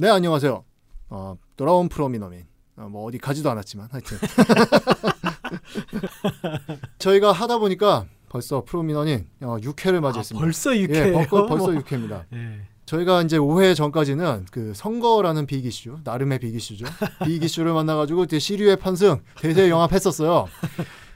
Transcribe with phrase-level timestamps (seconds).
[0.00, 0.64] 네 안녕하세요.
[1.08, 2.46] 어, 돌아온 프로미너민.
[2.76, 4.16] 어, 뭐 어디 가지도 않았지만 하여튼
[6.98, 10.40] 저희가 하다 보니까 벌써 프로미너님 어, 6회를 맞이했습니다.
[10.40, 11.28] 아, 벌써 예, 6회예요.
[11.28, 12.26] 벌써, 벌써 6회입니다.
[12.32, 12.60] 예.
[12.84, 16.86] 저희가 이제 5회 전까지는 그 선거라는 빅 이슈, 나름의 빅 이슈죠.
[17.24, 20.46] 빅 이슈를 만나가지고 시류의 판승, 대세 영합했었어요.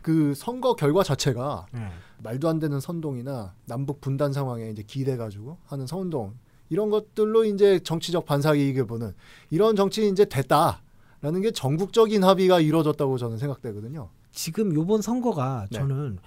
[0.02, 1.88] 그 선거 결과 자체가 예.
[2.18, 6.34] 말도 안 되는 선동이나 남북 분단 상황에 이제 기대가지고 하는 선동
[6.72, 9.12] 이런 것들로 이제 정치적 반사 이익을 보는
[9.50, 14.08] 이런 정치 이제 됐다라는 게 전국적인 합의가 이루어졌다고 저는 생각되거든요.
[14.32, 15.78] 지금 요번 선거가 네.
[15.78, 16.18] 저는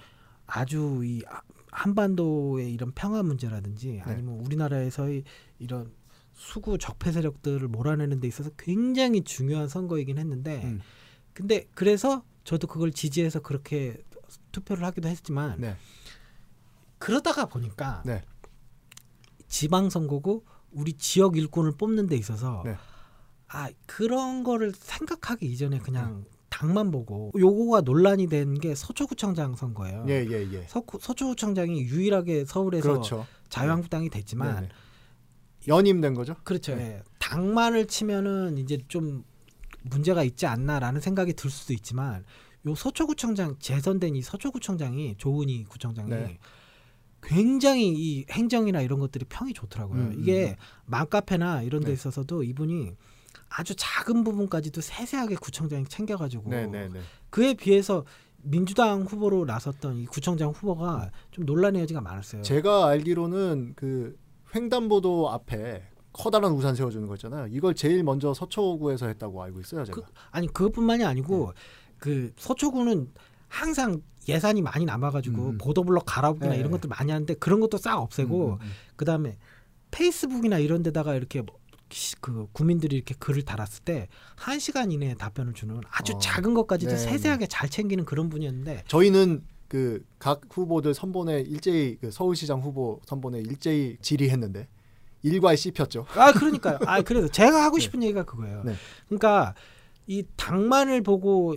[0.46, 1.40] 아주 이 아-
[1.72, 4.02] 한반도의 이런 평화 문제라든지 네.
[4.04, 5.24] 아니면 우리나라에서의
[5.58, 5.90] 이런
[6.34, 10.80] 수구 적폐 세력들을 몰아내는 데 있어서 굉장히 중요한 선거이긴 했는데 음.
[11.32, 14.00] 근데 그래서 저도 그걸 지지해서 그렇게
[14.52, 15.76] 투표를 하기도 했지만 네,
[16.98, 18.22] 그러다가 보니까 네.
[19.56, 22.76] 지방 선거고 우리 지역 일꾼을 뽑는 데 있어서 네.
[23.48, 30.04] 아 그런 거를 생각하기 이전에 그냥 당만 보고 요거가 논란이 된 게 서초구청장 선거예요.
[30.08, 30.62] 예, 예, 예.
[30.68, 33.26] 서, 서초구청장이 유일하게 서울에서 그렇죠.
[33.48, 34.68] 자유한국당이 됐지만 네네.
[35.68, 36.36] 연임된 거죠?
[36.44, 36.74] 그렇죠.
[36.76, 36.82] 네.
[36.98, 37.02] 예.
[37.18, 39.24] 당만을 치면은 이제 좀
[39.84, 42.24] 문제가 있지 않나라는 생각이 들 수도 있지만
[42.66, 46.38] 요 서초구청장 재선된 이 서초구청장이 조은희 구청장이 네.
[47.26, 50.00] 굉장히 이 행정이나 이런 것들이 평이 좋더라고요.
[50.00, 51.92] 음, 이게 맘카페나 이런 데 네.
[51.92, 52.92] 있어서도 이분이
[53.48, 57.00] 아주 작은 부분까지도 세세하게 구청장이 챙겨가지고 네, 네, 네.
[57.30, 58.04] 그에 비해서
[58.42, 62.42] 민주당 후보로 나섰던 이 구청장 후보가 좀 논란의 여지가 많았어요.
[62.42, 64.16] 제가 알기로는 그
[64.54, 65.82] 횡단보도 앞에
[66.12, 67.48] 커다란 우산 세워주는 거 있잖아요.
[67.50, 70.00] 이걸 제일 먼저 서초구에서 했다고 알고 있어요, 제가.
[70.00, 71.60] 그, 아니 그것뿐만이 아니고 네.
[71.98, 73.12] 그 서초구는
[73.48, 75.58] 항상 예산이 많이 남아가지고 음.
[75.58, 76.58] 보도블럭 갈아엎기나 네.
[76.58, 78.70] 이런 것들 많이 하는데 그런 것도 싹 없애고 음, 음, 음.
[78.96, 79.36] 그 다음에
[79.90, 81.42] 페이스북이나 이런 데다가 이렇게
[82.20, 86.18] 그 국민들이 이렇게 글을 달았을 때 한 시간 이내에 답변을 주는 아주 어.
[86.18, 92.10] 작은 것까지도 네, 세세하게 잘 챙기는 그런 분이었는데 저희는 그 각 후보들 선본에 일제히 그
[92.10, 94.68] 서울시장 후보 선본에 일제히 질의했는데
[95.22, 96.06] 일과에 씹혔죠.
[96.14, 96.78] 아 그러니까요.
[96.86, 98.62] 아 그래서 제가 하고 싶은 얘기가 그거예요.
[98.64, 98.74] 네.
[99.06, 99.54] 그러니까
[100.06, 101.56] 이 당만을 보고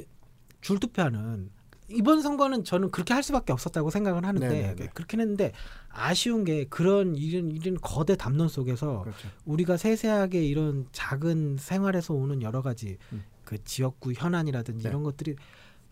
[0.61, 1.49] 줄투표하는
[1.91, 4.89] 이번 선거는 저는 그렇게 할 수밖에 없었다고 생각을 하는데 네네네.
[4.94, 5.51] 그렇긴 했는데
[5.89, 9.27] 아쉬운 게 그런 이런 이런 거대 담론 속에서 그렇죠.
[9.45, 13.23] 우리가 세세하게 이런 작은 생활에서 오는 여러 가지 음.
[13.44, 14.89] 그 지역구 현안이라든지 네.
[14.89, 15.35] 이런 것들이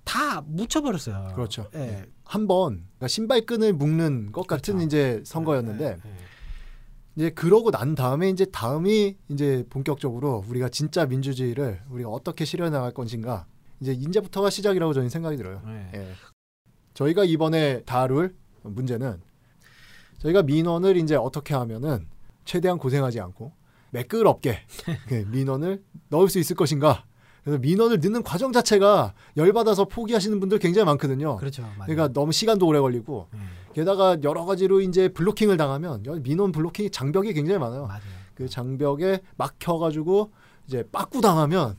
[0.04, 1.34] 다 묻혀버렸어요.
[1.36, 1.68] 그렇죠.
[1.74, 1.78] 예.
[1.78, 2.06] 네.
[2.24, 4.86] 한번 그러니까 신발끈을 묶는 것 같은 그렇죠.
[4.86, 6.16] 이제 선거였는데 예, 예.
[7.16, 12.94] 이제 그러고 난 다음에 이제 다음이 이제 본격적으로 우리가 진짜 민주주의를 우리가 어떻게 실현 나갈
[12.94, 13.48] 것인가
[13.80, 15.62] 이제 이제부터가 시작이라고 저는 생각이 들어요.
[15.68, 15.90] 예.
[16.00, 16.08] 예.
[16.94, 19.22] 저희가 이번에 다룰 문제는
[20.20, 22.08] 저희가 민원을 이제 어떻게 하면은
[22.46, 23.52] 최대한 고생하지 않고
[23.92, 24.60] 매끄럽게
[25.08, 27.06] 그 민원을 넣을 수 있을 것인가.
[27.44, 31.38] 그래서 민원을 넣는 과정 자체가 열받아서 포기하시는 분들 굉장히 많거든요.
[31.38, 31.62] 그렇죠.
[31.62, 31.76] 맞아요.
[31.86, 33.40] 그러니까 너무 시간도 오래 걸리고 예.
[33.74, 37.86] 게다가 여러 가지로 이제 블로킹을 당하면 여- 민원 블로킹 장벽이 굉장히 많아요.
[37.86, 38.02] 맞아요.
[38.34, 40.32] 그 장벽에 막혀가지고
[40.68, 41.78] 이제 빠꾸 당하면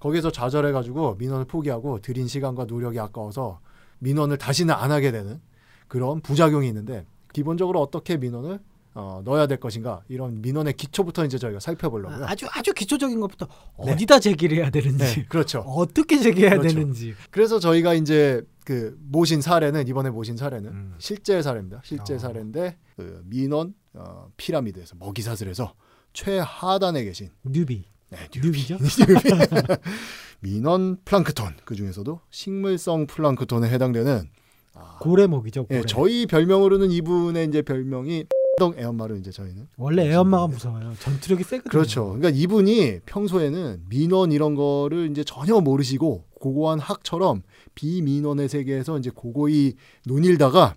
[0.00, 3.60] 거기서 좌절해가지고 민원을 포기하고 들인 시간과 노력이 아까워서
[3.98, 5.40] 민원을 다시는 안 하게 되는
[5.88, 8.60] 그런 부작용이 있는데 기본적으로 어떻게 민원을
[8.94, 12.24] 어, 넣어야 될 것인가 이런 민원의 기초부터 이제 저희가 살펴보려고요.
[12.24, 13.46] 아, 아주 아주 기초적인 것부터
[13.84, 13.92] 네.
[13.92, 15.58] 어디다 제기를 해야 되는지 네, 그렇죠.
[15.60, 16.68] 어떻게 제기해야 그렇죠.
[16.74, 20.94] 되는지 그래서 저희가 이제 그 모신 사례는 이번에 모신 사례는 음.
[20.96, 21.82] 실제 사례입니다.
[21.84, 22.18] 실제 어.
[22.18, 25.74] 사례인데 그 민원 어, 피라미드에서 먹이사슬에서
[26.14, 28.78] 최하단에 계신 뉴비 네, 뉴비죠?
[30.40, 34.28] 민원 플랑크톤 그 중에서도 식물성 플랑크톤에 해당되는
[34.74, 35.66] 아, 고래먹이죠.
[35.66, 35.78] 고래.
[35.78, 38.26] 예, 저희 별명으로는 이분의 이제 별명이
[38.58, 40.94] 동 애엄마로 이제 저희는 원래 애엄마가 무서워요.
[41.00, 41.70] 전투력이 세거든요.
[41.70, 42.06] 그렇죠.
[42.06, 47.42] 그러니까 이분이 평소에는 민원 이런 거를 이제 전혀 모르시고 고고한 학처럼
[47.74, 49.74] 비민원의 세계에서 이제 고고히
[50.06, 50.74] 논일다가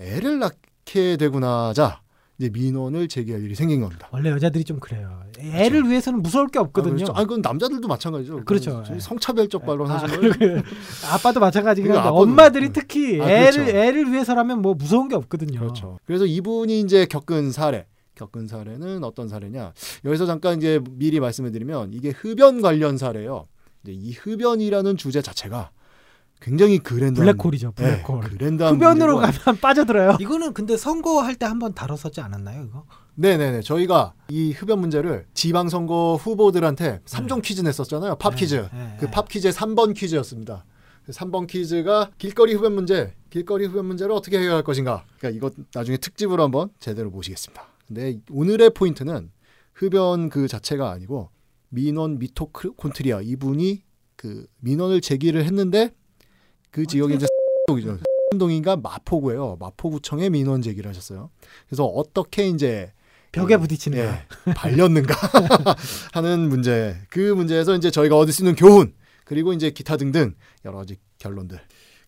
[0.00, 2.00] 애를 낳게 되고 나자
[2.38, 4.08] 이제 민원을 제기할 일이 생긴 겁니다.
[4.12, 5.22] 원래 여자들이 좀 그래요.
[5.38, 6.92] 애를 위해서는 무서울 게 없거든요.
[6.94, 7.12] 아, 그렇죠.
[7.14, 8.44] 아, 그건 남자들도 마찬가지죠.
[8.44, 8.84] 그렇죠.
[8.94, 8.98] 예.
[8.98, 10.20] 성차별적 발언 아, 거예요.
[10.32, 10.60] 그리고
[11.12, 13.76] 아빠도 마찬가지긴 한데 아빠도- 엄마들이 특히 아, 애를 그렇죠.
[13.78, 15.60] 애를 위해서라면 뭐 무서운 게 없거든요.
[15.60, 15.98] 그렇죠.
[16.04, 19.72] 그래서 이분이 이제 겪은 사례, 겪은 사례는 어떤 사례냐?
[20.04, 23.46] 여기서 잠깐 이제 미리 말씀을 드리면 이게 흡연 관련 사례예요.
[23.82, 25.70] 이제 이 흡연이라는 주제 자체가
[26.40, 27.72] 굉장히 그랜드한 블랙홀이죠.
[27.76, 28.20] 네, 블랙홀.
[28.24, 29.42] 그랜드한 흡연으로 문제고.
[29.44, 30.16] 가면 빠져들어요.
[30.20, 32.84] 이거는 근데 선거할 때 한번 다뤘었지 않았나요, 이거?
[33.14, 33.60] 네 네 네.
[33.62, 38.16] 저희가 이 흡연 문제를 지방 선거 후보들한테 3종 퀴즈 냈었잖아요.
[38.16, 38.54] 팝 퀴즈.
[38.56, 39.10] 네, 네, 그 네.
[39.10, 40.64] 팝 퀴즈의 3번 퀴즈였습니다.
[41.08, 45.04] 3번 퀴즈가 길거리 흡연 문제, 길거리 흡연 문제를 어떻게 해결할 것인가.
[45.18, 47.62] 그러니까 이것 나중에 특집으로 한번 제대로 모시겠습니다.
[47.86, 49.30] 근데 오늘의 포인트는
[49.72, 51.30] 흡연 그 자체가 아니고
[51.70, 53.82] 민원 미토콘트리아 이분이
[54.16, 55.92] 그 민원을 제기를 했는데
[56.76, 57.26] 그 지역이 이제
[57.68, 57.98] 동이죠.
[58.38, 59.56] 동인가 마포구예요.
[59.58, 61.30] 마포구청에 민원 제기를 하셨어요.
[61.66, 62.92] 그래서 어떻게 이제
[63.32, 65.14] 벽에 부딪히는 예, 발렸는가
[66.12, 66.98] 하는 문제.
[67.08, 68.92] 그 문제에서 이제 저희가 얻을 수 있는 교훈
[69.24, 70.34] 그리고 이제 기타 등등
[70.66, 71.58] 여러 가지 결론들.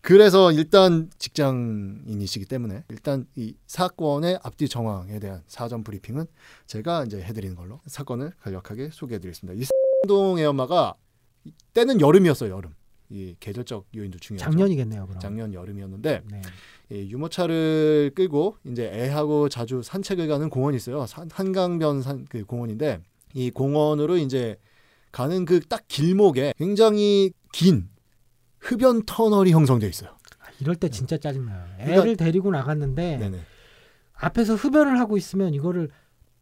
[0.01, 6.27] 그래서 일단 직장인이시기 때문에 일단 이 사건의 앞뒤 정황에 대한 사전 브리핑은
[6.67, 9.59] 제가 이제 해드리는 걸로 사건을 간략하게 소개해드리겠습니다.
[9.59, 9.65] 이
[10.07, 10.93] 동의 엄마가
[11.73, 12.51] 때는 여름이었어요.
[12.51, 12.75] 여름.
[13.11, 14.51] 이 계절적 요인도 중요하죠.
[14.51, 15.07] 작년이겠네요.
[15.07, 15.19] 그럼.
[15.19, 16.41] 작년 여름이었는데 네.
[16.91, 21.05] 이 유모차를 끌고 이제 애하고 자주 산책을 가는 공원이 있어요.
[21.07, 22.99] 산, 한강변 산, 그 공원인데
[23.33, 24.57] 이 공원으로 이제
[25.11, 27.89] 가는 그 딱 길목에 굉장히 긴
[28.59, 30.11] 흡연 터널이 형성돼 있어요.
[30.39, 31.65] 아, 이럴 때 진짜 짜증나요.
[31.77, 33.39] 그러니까- 애를 데리고 나갔는데 네네.
[34.13, 35.89] 앞에서 흡연을 하고 있으면 이거를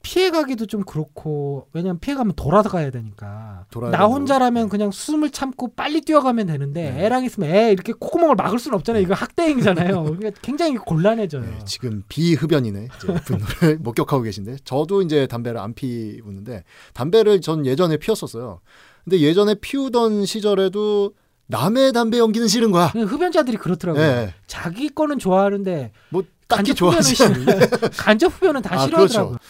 [0.07, 4.06] 피해가기도 좀 그렇고 왜냐면 피해가면 돌아서 가야 되니까 나.
[4.06, 4.69] 혼자라면 네.
[4.69, 7.06] 그냥 숨을 참고 빨리 뛰어가면 되는데 네.
[7.06, 12.04] 애랑 있으면 애 이렇게 콧구멍을 막을 수는 없잖아요 이거 학대행위잖아요 그러니까 굉장히 곤란해져요 네, 지금
[12.07, 12.88] 비흡연이네
[13.25, 16.63] 분노를 목격하고 계신데 저도 이제 담배를 안 피우는데
[16.94, 18.62] 담배를 전 예전에 피웠었어요.
[19.04, 21.13] 근데 예전에 피우던 시절에도
[21.48, 22.92] 남의 담배 연기는 싫은 거야.
[22.92, 28.86] 그냥 흡연자들이 그렇더라고요 네, 자기 거는 좋아하는데 뭐 딱히 좋아하지 않는데 간접 흡연은 다 아,
[28.86, 29.45] 싫어하더라고요 그렇죠.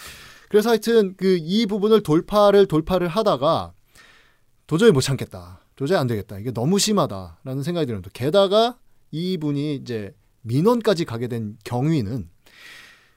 [0.49, 3.73] 그래서 하여튼 그 이 부분을 돌파를 돌파를 하다가
[4.65, 5.61] 도저히 못 참겠다.
[5.75, 6.39] 도저히 안 되겠다.
[6.39, 8.77] 이게 너무 심하다라는 생각이 들었는데 게다가
[9.11, 12.29] 이분이 이제 민원까지 가게 된 경위는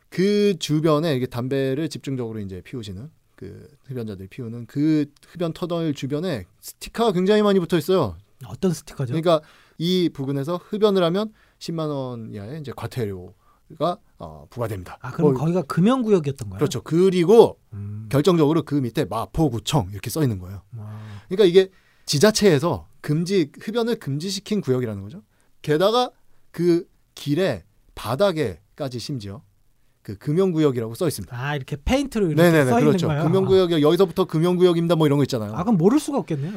[0.08, 7.12] 그 주변에 이게 담배를 집중적으로 이제 피우시는 그 흡연자들이 피우는 그 흡연 터널 주변에 스티커가
[7.12, 8.16] 굉장히 많이 붙어 있어요.
[8.46, 9.12] 어떤 스티커죠?
[9.12, 9.40] 그러니까
[9.78, 13.34] 이 부근에서 흡연을 하면 10만 원 이하의 이제 과태료
[13.78, 14.98] 가 어, 부과됩니다.
[15.00, 16.58] 아 그럼 뭐, 거기가 금연구역이었던 거예요?
[16.58, 16.82] 그렇죠.
[16.82, 18.08] 그리고 음.
[18.10, 20.62] 결정적으로 그 밑에 마포구청 이렇게 써 있는 거예요.
[20.76, 20.98] 와.
[21.28, 21.70] 그러니까 이게
[22.06, 25.22] 지자체에서 금지 흡연을 금지시킨 구역이라는 거죠.
[25.62, 26.10] 게다가
[26.50, 27.64] 그 길에
[27.94, 29.42] 바닥에까지 심지어
[30.02, 31.38] 그 금연구역이라고 써 있습니다.
[31.38, 33.06] 아 이렇게 페인트로 이렇게 네네네 써 있는 그렇죠.
[33.06, 33.22] 거예요.
[33.24, 35.54] 금연구역이 여기서부터 금연구역입니다 뭐 이런 거 있잖아요.
[35.54, 36.52] 아 그럼 모를 수가 없겠네요.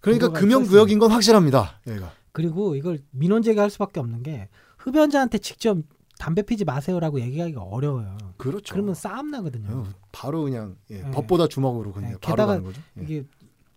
[0.00, 1.80] 그러니까 금연구역인 건 확실합니다.
[1.86, 4.48] 얘가 그리고 이걸 민원 제기할 수밖에 없는 게
[4.78, 5.78] 흡연자한테 직접
[6.20, 8.18] 담배 피지 마세요라고 얘기하기가 어려워요.
[8.36, 8.74] 그렇죠.
[8.74, 9.68] 그러면 싸움 나거든요.
[9.70, 11.10] 어, 바로 그냥 예, 네.
[11.12, 12.82] 법보다 주먹으로 그냥 네, 바로 가는 거죠.
[12.98, 13.02] 예.
[13.02, 13.24] 이게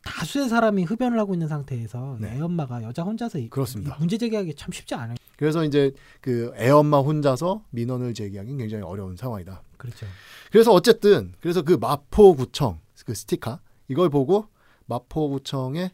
[0.04, 2.36] 다수의 사람이 흡연을 하고 있는 상태에서 네.
[2.36, 3.96] 애 엄마가 여자 혼자서 이- 그렇습니다.
[3.96, 5.16] 이 문제 제기하기 참 쉽지 않아요.
[5.38, 9.64] 그래서 이제 그 애엄마 혼자서 민원을 제기하기는 굉장히 어려운 상황이다.
[9.78, 10.06] 그렇죠.
[10.52, 14.48] 그래서 어쨌든 그래서 그 마포구청 그 스티커 이걸 보고
[14.88, 15.94] 마포구청에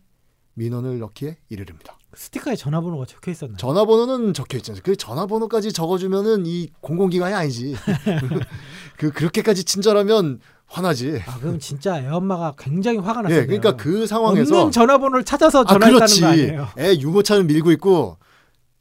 [0.55, 1.98] 민원을 넣기에 이르릅니다.
[2.15, 3.57] 스티커에 전화번호가 적혀 있었나요?
[3.57, 4.81] 전화번호는 적혀 있잖아요.
[4.83, 7.75] 그 전화번호까지 적어주면은 이 공공기관이 아니지.
[8.97, 11.21] 그 그렇게까지 친절하면 화나지.
[11.25, 13.45] 아 그럼 진짜 애 엄마가 굉장히 화가 예, 났어요.
[13.45, 16.21] 그러니까 그 상황에서 없는 전화번호를 찾아서 아 전화했다는 그렇지.
[16.21, 16.67] 거 아니에요?
[16.79, 18.17] 애 유모차는 밀고 있고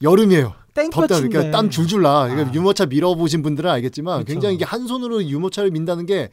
[0.03, 0.55] 여름이에요.
[0.93, 2.29] 덥다 그러니까 땀 줄줄 나.
[2.29, 2.55] 그러니까 아.
[2.55, 4.33] 유모차 밀어보신 분들은 알겠지만 그쵸.
[4.33, 6.31] 굉장히 이게 한 손으로 유모차를 민다는 게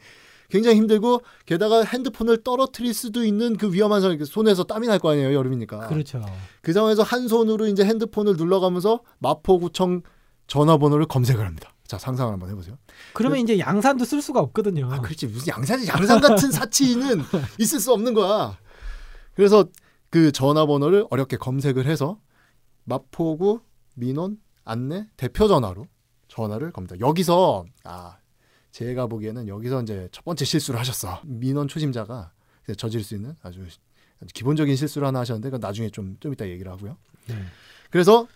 [0.48, 4.16] 굉장히 힘들고 게다가 핸드폰을 떨어뜨릴 수도 있는 그 위험한 상황.
[4.24, 5.88] 손에서 땀이 날 거 아니에요 여름이니까.
[5.88, 6.24] 그렇죠.
[6.62, 10.02] 그 상황에서 한 손으로 이제 핸드폰을 눌러가면서 마포구청
[10.46, 11.72] 전화번호를 검색을 합니다.
[11.86, 12.76] 자 상상을 한번 해보세요.
[13.12, 14.88] 그러면 이제 양산도 쓸 수가 없거든요.
[14.92, 17.22] 아 그렇지 무슨 양산이 양산 같은 사치는
[17.58, 18.58] 있을 수 없는 거야.
[19.34, 19.66] 그래서
[20.10, 22.18] 그 전화번호를 어렵게 검색을 해서
[22.84, 23.60] 마포구
[23.94, 25.86] 민원 안내 대표 전화로
[26.28, 26.96] 전화를 겁니다.
[27.00, 28.16] 여기서 아
[28.76, 31.22] 제가 보기에는 여기서 이제 첫 번째 실수를 하셨어.
[31.24, 32.32] 민원 초심자가
[32.76, 33.64] 저질 수 있는 아주,
[34.34, 36.98] 기본적인 실수를 하나 하셨는데 그건 나중에 좀좀 이따 얘기를 하고요.
[37.26, 37.36] 네.
[37.90, 38.28] 그래서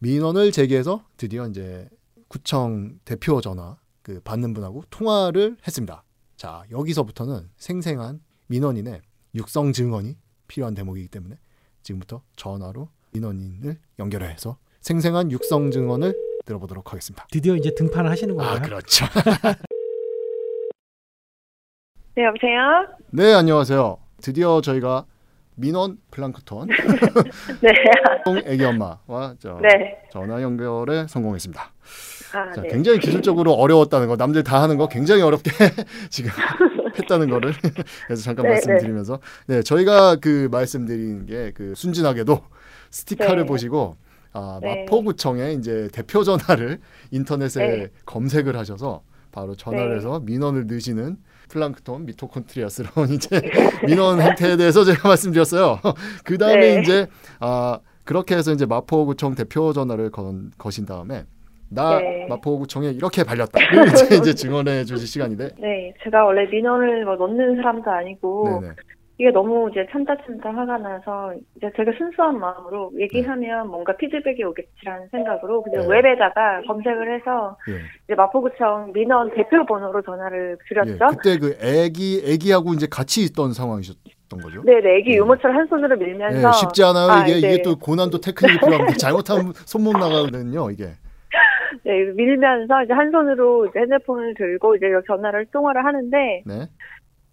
[0.00, 1.88] 민원을 제기해서 드디어 이제
[2.26, 6.02] 구청 대표 전화 그 받는 분하고 통화를 했습니다.
[6.36, 9.00] 자 여기서부터는 생생한 민원인의
[9.36, 10.16] 육성 증언이
[10.48, 11.38] 필요한 대목이기 때문에
[11.84, 17.26] 지금부터 전화로 민원인을 연결해서 생생한 육성 증언을 들어보도록 하겠습니다.
[17.30, 18.56] 드디어 이제 등판을 하시는 건가요?
[18.56, 19.06] 아 그렇죠.
[22.14, 22.86] 네, 여보세요?
[23.10, 23.98] 네 안녕하세요.
[24.20, 25.06] 드디어 저희가
[25.54, 26.68] 민원 플랑크톤
[27.60, 27.72] 네.
[28.46, 29.98] 애기 엄마와 저 네.
[30.10, 31.62] 전화 연결에 성공했습니다.
[32.34, 32.68] 아, 자, 네.
[32.68, 35.50] 굉장히 기술적으로 어려웠다는 거, 남들 다 하는 거 굉장히 어렵게
[36.10, 36.30] 지금
[36.98, 37.52] 했다는 거를
[38.06, 42.40] 그래서 잠깐 네, 말씀드리면서 네 저희가 그 말씀드린 게 그 순진하게도
[42.90, 43.46] 스티커를 네.
[43.46, 43.96] 보시고
[44.32, 44.84] 아, 네.
[44.84, 46.78] 마포구청에 이제 대표 전화를
[47.10, 47.88] 인터넷에 네.
[48.06, 49.96] 검색을 하셔서 바로 전화를 네.
[49.96, 51.16] 해서 민원을 넣으시는
[51.48, 53.42] 플랑크톤 미토콘트리아스러운 이제
[53.86, 55.80] 민원 행태에 대해서 제가 말씀드렸어요.
[56.24, 56.80] 그 다음에 네.
[56.80, 57.06] 이제
[57.40, 61.24] 아 그렇게 해서 이제 마포구청 대표 전화를 건, 거신 다음에
[61.68, 62.26] 나 네.
[62.28, 65.50] 마포구청에 이렇게 발렸다를 이제, 이제 증언해 주실 시간인데.
[65.58, 68.74] 네, 제가 원래 민원을 뭐 넣는 사람도 아니고 네네.
[69.22, 75.06] 이게 너무 이제 참다 참다 화가 나서 이제 제가 순수한 마음으로 얘기하면 뭔가 피드백이 오겠지라는
[75.12, 75.94] 생각으로 그냥 네.
[75.94, 77.74] 웹에다가 검색을 해서 예.
[78.02, 80.68] 이제 마포구청 민원 대표 번호로 전화를 예.
[80.68, 81.16] 드렸죠.
[81.16, 84.60] 그때 그 애기 애기하고 이제 같이 있던 상황이셨던 거죠.
[84.64, 85.16] 네, 네, 애기 네.
[85.18, 87.08] 유모차를 한 손으로 밀면서 예, 쉽지 않아요.
[87.12, 87.54] 아, 이게 네.
[87.54, 88.96] 이게 또 고난도 테크닉이 필요합니다.
[88.98, 90.68] 잘못하면 손 못 나가거든요.
[90.72, 90.86] 이게.
[91.84, 96.66] 네, 밀면서 이제 한 손으로 이제 핸드폰을 들고 이제 전화를 통화를 하는데 네.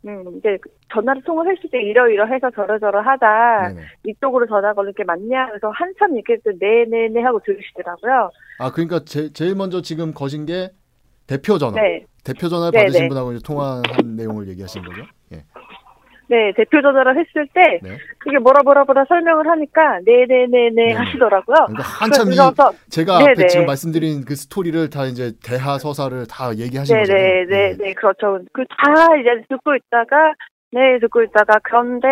[0.08, 0.58] 음, 이제
[0.94, 3.82] 전화를 통화했을 때 이러이러해서 저러저러 하다 네네.
[4.06, 8.32] 이쪽으로 전화 거는 게 맞냐 그래서 한참 얘기했더니 네네네 하고 들으시더라고요.
[8.60, 10.70] 아 그러니까 제, 제일 먼저 지금 거신 게
[11.28, 11.82] 대표 전화.
[11.82, 13.08] 네, 대표 전화를 네, 받으신 네.
[13.10, 15.08] 분하고 이제 통화한 내용을 얘기하신 거죠.
[15.34, 15.44] 예.
[16.30, 17.98] 네 대표 전화를 했을 때 네.
[18.20, 20.94] 그게 뭐라 뭐라 뭐라 설명을 하니까 네네네네 네 네.
[20.94, 21.56] 하시더라고요.
[21.66, 22.36] 그러니까 한참 이
[22.90, 23.32] 제가 네네.
[23.32, 27.24] 앞에 지금 말씀드린 그 스토리를 다 이제 대하 서사를 다 얘기하신 거잖아요.
[27.24, 27.78] 네네네 예.
[27.78, 28.40] 네 그렇죠.
[28.54, 30.34] 그 다 이제 듣고 있다가
[30.72, 32.08] 네 듣고 있다가 그런데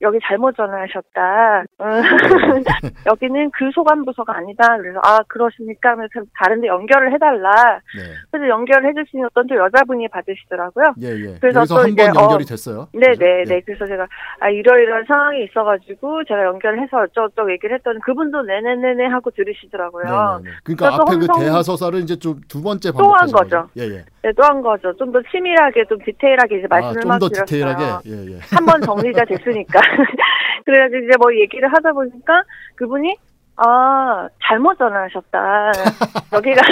[0.00, 1.64] 여기 잘못 전화하셨다.
[1.80, 1.84] 음,
[3.06, 4.78] 여기는 그 소관 부서가 아니다.
[4.78, 5.94] 그래서 아 그러십니까?
[5.96, 7.50] 그래서 다른데 연결을 해달라.
[7.96, 8.02] 네.
[8.30, 10.94] 그래서 연결을 해주신 어떤 또 여자분이 받으시더라고요.
[11.02, 11.34] 예, 예.
[11.40, 12.88] 그래서 또한 이제, 번 연결이 됐어요.
[12.94, 13.24] 네네 그죠?
[13.24, 13.44] 네.
[13.56, 13.60] 예.
[13.60, 14.06] 그래서 제가
[14.40, 20.04] 아 이러이러한 상황이 있어가지고 제가 연결을 해서 어쩌고저쩌고 얘기를 했더니 그분도 네네네네 하고 들으시더라고요.
[20.40, 20.56] 네네네.
[20.64, 23.68] 그러니까 그래서 앞에 그 홍성- 대하 서사를 이제 좀 두 번째 또한 반복하신 거죠.
[23.76, 24.04] 예, 예.
[24.22, 24.96] 네, 또 한 거죠.
[24.96, 27.44] 좀 더 치밀하게, 좀 디테일하게 이제 말씀을 아, 좀막더 드렸어요.
[27.46, 27.84] 디테일하게.
[28.06, 28.38] 예, 예.
[28.54, 29.80] 한 번 정리가 됐으니까.
[30.64, 32.42] 그래가지고 이제 뭐 얘기를 하다 보니까
[32.76, 33.16] 그분이
[33.56, 35.72] 아 잘못 전화하셨다.
[36.32, 36.62] 여기가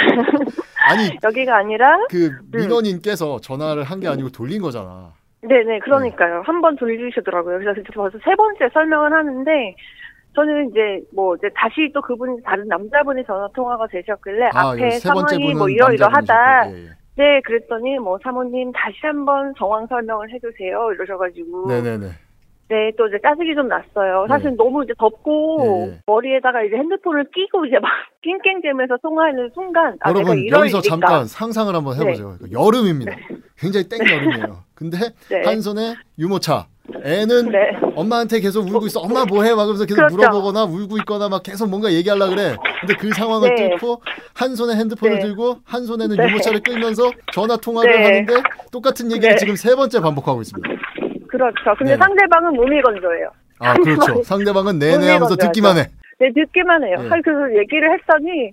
[0.89, 5.13] 아니, 여기가 아니라 그 민원인께서 전화를 한 게 아니고 돌린 거잖아.
[5.43, 6.43] 네네 그러니까요.
[6.47, 7.59] 한번 돌리시더라고요.
[7.59, 9.75] 그래서 벌써 세 번째 설명을 하는데
[10.35, 15.09] 저는 이제 뭐 이제 다시 또 그분이 다른 남자분이 전화 통화가 되셨길래 아, 앞에 세
[15.11, 16.71] 번째 상황이 뭐 이러이러하다.
[16.71, 16.89] 예, 예.
[17.19, 22.07] 네 그랬더니 뭐 사모님 다시 한번 정황 설명을 해주세요 이러셔가지고 네네네.
[22.71, 24.27] 네, 또 이제 짜증이 좀 났어요.
[24.29, 24.57] 사실 네.
[24.57, 26.01] 너무 이제 덥고 네, 네.
[26.07, 27.91] 머리에다가 이제 핸드폰을 끼고 이제 막
[28.23, 30.83] 낑낑대면서 통화하는 순간 아 여러분 여기서 일일까?
[30.83, 32.37] 잠깐 상상을 한번 해보세요.
[32.53, 33.17] 여름입니다.
[33.59, 34.59] 굉장히 땡 여름이에요.
[34.75, 34.99] 근데
[35.31, 35.43] 네.
[35.45, 36.67] 한 손에 유모차,
[37.05, 37.71] 애는 네.
[37.95, 39.01] 엄마한테 계속 울고 있어.
[39.01, 39.51] 엄마 뭐해?
[39.51, 40.17] 막 그러면서 계속 그렇죠.
[40.17, 42.57] 물어보거나 울고 있거나 막 계속 뭔가 얘기하려 그래.
[42.81, 43.71] 근데 그 상황을 네.
[43.71, 44.03] 뚫고
[44.35, 45.21] 한 손에 핸드폰을 네.
[45.27, 46.29] 들고 한 손에는 네.
[46.29, 48.05] 유모차를 끌면서 전화 통화를 네.
[48.05, 48.35] 하는데
[48.73, 49.37] 똑같은 얘기를 네.
[49.37, 50.69] 지금 세 번째 반복하고 있습니다.
[51.29, 51.75] 그렇죠.
[51.79, 51.99] 근데 네.
[51.99, 53.31] 상대방은 몸이 건조해요.
[53.61, 54.23] 아 그렇죠.
[54.23, 55.37] 상대방은 네네 하면서.
[55.37, 55.87] 듣기만 해.
[56.21, 56.97] 네, 듣기만 해요.
[57.01, 57.07] 네.
[57.07, 58.51] 아, 그래서 얘기를 했더니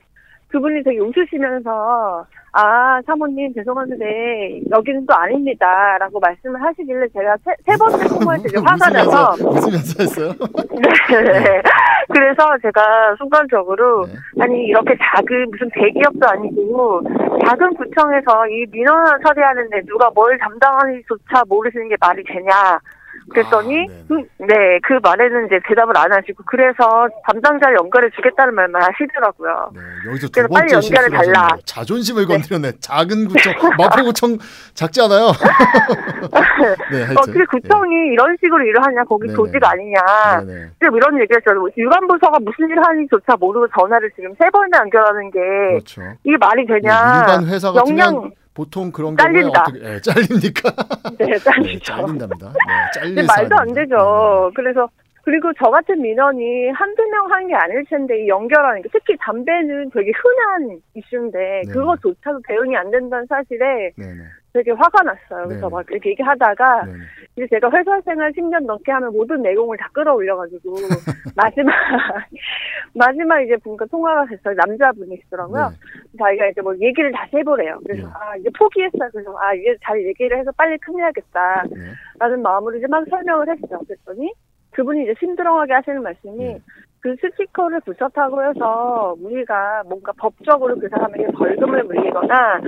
[0.50, 2.26] 그분이 되게 웃으시면서
[2.58, 8.58] 아 사모님 죄송한데 여기는 또 아닙니다 라고 말씀을 하시길래 제가 세, 세 번째 통화에 되게
[8.60, 10.32] 화가 나서 웃으면서 웃으면서 했어요.
[11.12, 11.62] 네.
[12.10, 14.14] 그래서 제가 순간적으로 네.
[14.42, 17.02] 아니 이렇게 작은 무슨 대기업도 아니고
[17.46, 22.80] 작은 구청에서 이 민원을 처리하는데 누가 뭘 담당하는지조차 모르시는 게 말이 되냐
[23.30, 24.04] 그랬더니 아, 네네.
[24.08, 29.72] 그- 네, 그 말에는 이제 대답을 안 하시고 그래서 담당자를 연결해 주겠다는 말만 하시더라고요.
[29.74, 29.80] 네,
[30.10, 31.48] 여기서 두 그래서 빨리 번째 연결을 달라.
[31.66, 32.74] 자존심을 건드렸네.
[32.80, 34.38] 작은 구청, 마포구청
[34.76, 35.32] 작지 않아요?
[36.92, 37.18] 네, 하여튼.
[37.18, 39.36] 어떻게 구청이 이런 식으로 일을 하냐 거기 네네.
[39.36, 40.00] 조직 아니냐
[40.46, 40.70] 네, 네.
[40.80, 41.66] 지금 이런 얘기를 했어요.
[41.78, 46.02] 유관부서가 무슨 일을 하는지조차 모르고 전화를 지금 세 번이나 연결하는 게 그렇죠.
[46.24, 49.62] 이게 말이 네, 되냐 일반 회사 같으면 영양 보통 그런 경우에 잘린다.
[49.62, 50.72] 어떻게 예, 잘립니까?
[51.20, 51.80] 네, 네, 잘리죠.
[51.94, 52.48] 잘린답니다.
[52.48, 53.74] 네, 근데 말도 안.
[53.74, 54.52] 되죠.
[54.56, 54.90] 그래서
[55.24, 59.90] 그리고 저 같은 민원이 한두 명 한 게 아닐 텐데 이 연결하는 게 특히 담배는
[59.92, 61.72] 되게 흔한 이슈인데 네.
[61.74, 64.24] 그거조차도 대응이 안 된다는 사실에 네, 네,
[64.56, 65.48] 되게 화가 났어요.
[65.50, 65.74] 그래서 네.
[65.76, 66.98] 막 이렇게 얘기하다가 네, 네.
[67.36, 70.76] 이제 제가 회사 생활 10년 넘게 하면 모든 내용을 다 끌어올려가지고
[71.36, 71.74] 마지막
[72.96, 74.56] 마지막 이제 보니까 통화가 됐어요.
[74.56, 75.70] 남자분이시더라고요.
[75.70, 76.18] 네.
[76.18, 77.80] 자기가 이제 뭐 얘기를 다시 해보래요.
[77.86, 78.14] 그래서 네.
[78.14, 79.10] 아 이제 포기했어요.
[79.12, 81.64] 그래서 아 이제 잘 얘기를 해서 빨리 끝내야겠다.
[81.70, 81.92] 네.
[82.18, 83.78] 라는 마음으로 이제 막 설명을 했죠.
[83.86, 84.32] 그랬더니
[84.72, 86.60] 그분이 이제 심드렁하게 하시는 말씀이 네.
[87.06, 92.60] 그 스티커를 붙였다고 해서 우리가 뭔가 법적으로 그 사람에게 벌금을 물리거나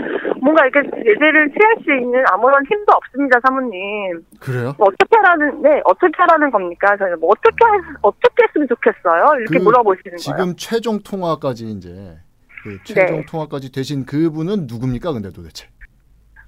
[0.43, 4.23] 뭔가 이렇게 제재를 취할 수 있는 아무런 힘도 없습니다, 사모님.
[4.39, 4.75] 그래요?
[4.77, 6.95] 뭐 어떻게 하라는, 네, 어떻게 하라는 겁니까?
[6.97, 9.39] 저는 뭐 어떻게, 하- 어떻게 했으면 좋겠어요?
[9.39, 10.17] 이렇게 그 물어보시는 거예요.
[10.17, 11.89] 지금 최종 통화까지 이제
[12.63, 13.25] 그 최종 네.
[13.25, 15.13] 통화까지 되신 그분은 누굽니까?
[15.13, 15.67] 근데 도대체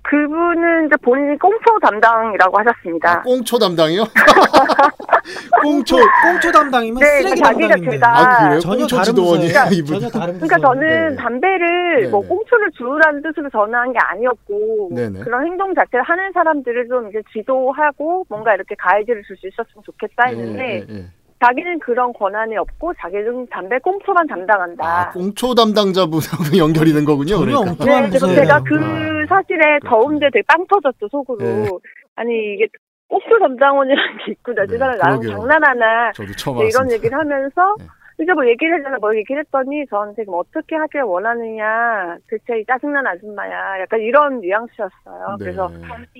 [0.09, 3.11] 그분은 이제 본인이 꽁초 담당이라고 하셨습니다.
[3.11, 4.03] 아, 꽁초 담당이요?
[5.61, 7.97] 꽁초 꽁초 담당이면 네, 쓰레기 자기가 담당인데.
[7.99, 8.59] 제가- 아 그래요?
[8.59, 9.45] 전혀 꽁초 다른 지도원이.
[9.77, 9.99] 이분.
[9.99, 10.39] 전혀 다른.
[10.39, 11.15] 그러니까 저는 네.
[11.15, 12.27] 담배를 네, 뭐 네.
[12.27, 15.19] 꽁초를 주우라는 뜻으로 전화한 게 아니었고 네, 네.
[15.19, 20.27] 그런 행동 자체를 하는 사람들을 좀 이제 지도하고 뭔가 이렇게 가이드를 줄 수 있었으면 좋겠다
[20.29, 21.05] 했는데 예, 예, 예.
[21.41, 24.85] 자기는 그런 권한이 없고 자기는 담배 꽁초만 담당한다.
[24.85, 27.39] 아, 꽁초 담당자분하고 연결이 된 거군요.
[27.39, 27.85] 그러니까.
[27.85, 28.27] 네, 그래서.
[28.27, 31.37] 제가 그 아, 사실에 더운데 되게 빵 터졌죠 속으로.
[31.39, 31.69] 네.
[32.15, 32.67] 아니 이게
[33.07, 34.65] 꽁초 담당원이라는 게 있구나.
[34.65, 35.21] 네, 이 사람 나랑.
[35.21, 36.11] 장난하나.
[36.13, 36.91] 저도 처음 네, 이런.
[36.91, 37.85] 얘기를 하면서 네.
[38.21, 38.97] 이제 뭐 얘기를 했잖아.
[38.99, 42.17] 뭐 얘기를 했더니 저한테 그럼 어떻게 하길 원하느냐.
[42.29, 43.79] 대체 이 짜증난 아줌마야.
[43.81, 45.37] 약간 이런 뉘앙스였어요.
[45.39, 45.45] 네.
[45.45, 45.69] 그래서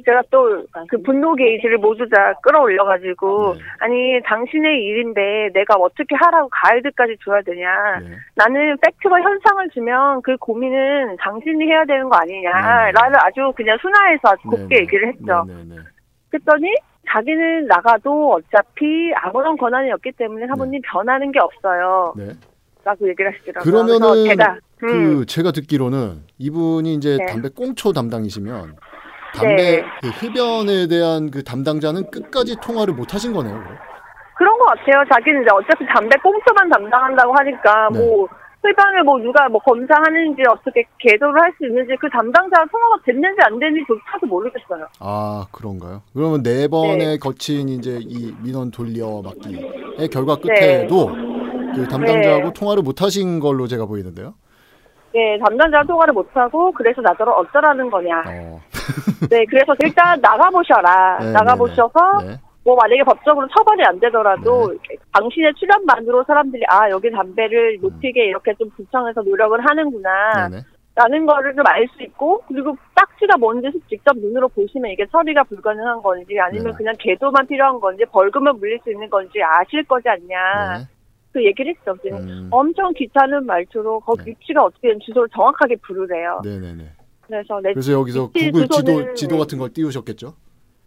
[0.05, 3.59] 제가 또 그 분노 게이지를 모두 다 끌어올려가지고 네.
[3.79, 7.99] 아니 당신의 일인데 내가 어떻게 하라고 가이드까지 줘야 되냐.
[7.99, 8.15] 네.
[8.35, 12.51] 나는 팩트와 현상을 주면 그 고민은 당신이 해야 되는 거 아니냐.
[12.51, 12.91] 네.
[12.91, 14.79] 라는 아주 그냥 순화해서 아주 곱게.
[14.79, 15.45] 얘기를 했죠.
[16.31, 16.43] 네, 네, 네.
[16.43, 16.75] 그랬더니
[17.11, 22.13] 자기는 나가도 어차피 아무런 권한이 없기 때문에 사모님 변하는 게 없어요.
[22.15, 22.29] 네.
[22.83, 23.71] 라고 얘기를 하시더라고요.
[23.71, 24.87] 그러면은 제가 음,
[25.19, 27.25] 그 제가 듣기로는 이분이 이제 네.
[27.25, 28.75] 담배 꽁초 담당이시면
[29.35, 29.85] 담배 네.
[30.01, 33.53] 그 흡연에 대한 그 담당자는 끝까지 통화를 못 하신 거네요.
[33.53, 33.77] 그럼.
[34.37, 35.03] 그런 것 같아요.
[35.11, 37.99] 자기는 이제 어차피 담배 꽁초만 담당한다고 하니까 네.
[37.99, 38.27] 뭐
[38.61, 43.57] 흡연을 뭐 누가 뭐 검사하는지 어떻게 계도를 할 수 있는지 그 담당자와 통화가 됐는지 안
[43.59, 44.87] 됐는지조차도 모르겠어요.
[44.99, 46.01] 아 그런가요?
[46.13, 51.07] 그러면 네 번에 거친 이제 이 민원 돌려막기의 결과 끝에도
[51.75, 52.53] 그 담당자하고 네.
[52.53, 54.33] 통화를 못 하신 걸로 제가 보이는데요.
[55.13, 58.23] 네, 담당자와 통화를 못하고 그래서 나더러 어쩌라는 거냐.
[58.27, 58.61] 어.
[59.29, 61.19] 네, 그래서 일단 나가보셔라.
[61.21, 62.39] 네, 나가보셔서 네.
[62.69, 64.71] 뭐 만약에 법적으로 처벌이 안 되더라도
[65.11, 70.51] 당신의 출연만으로 사람들이 아 여기 담배를 높이게 이렇게 좀 구청에서 노력을 하는구나 음.
[70.51, 70.63] 네네.
[70.93, 76.03] 라는 거를 좀 알 수 있고 그리고 딱지가 뭔지 직접 눈으로 보시면 이게 처리가 불가능한
[76.03, 76.75] 건지 아니면 네네.
[76.77, 80.87] 그냥 계도만 필요한 건지 벌금을 물릴 수 있는 건지 아실 거지 않냐 네.
[81.31, 81.95] 그 얘기를 했죠.
[82.11, 82.49] 음.
[82.51, 84.31] 엄청 귀찮은 말투로 거기 네.
[84.31, 86.41] 위치가 어떻게 되는 주소를 정확하게 부르래요.
[86.43, 86.83] 네네네.
[87.21, 90.35] 그래서 내 그래서 여기서 구글 지도 지도 같은 걸 띄우셨겠죠?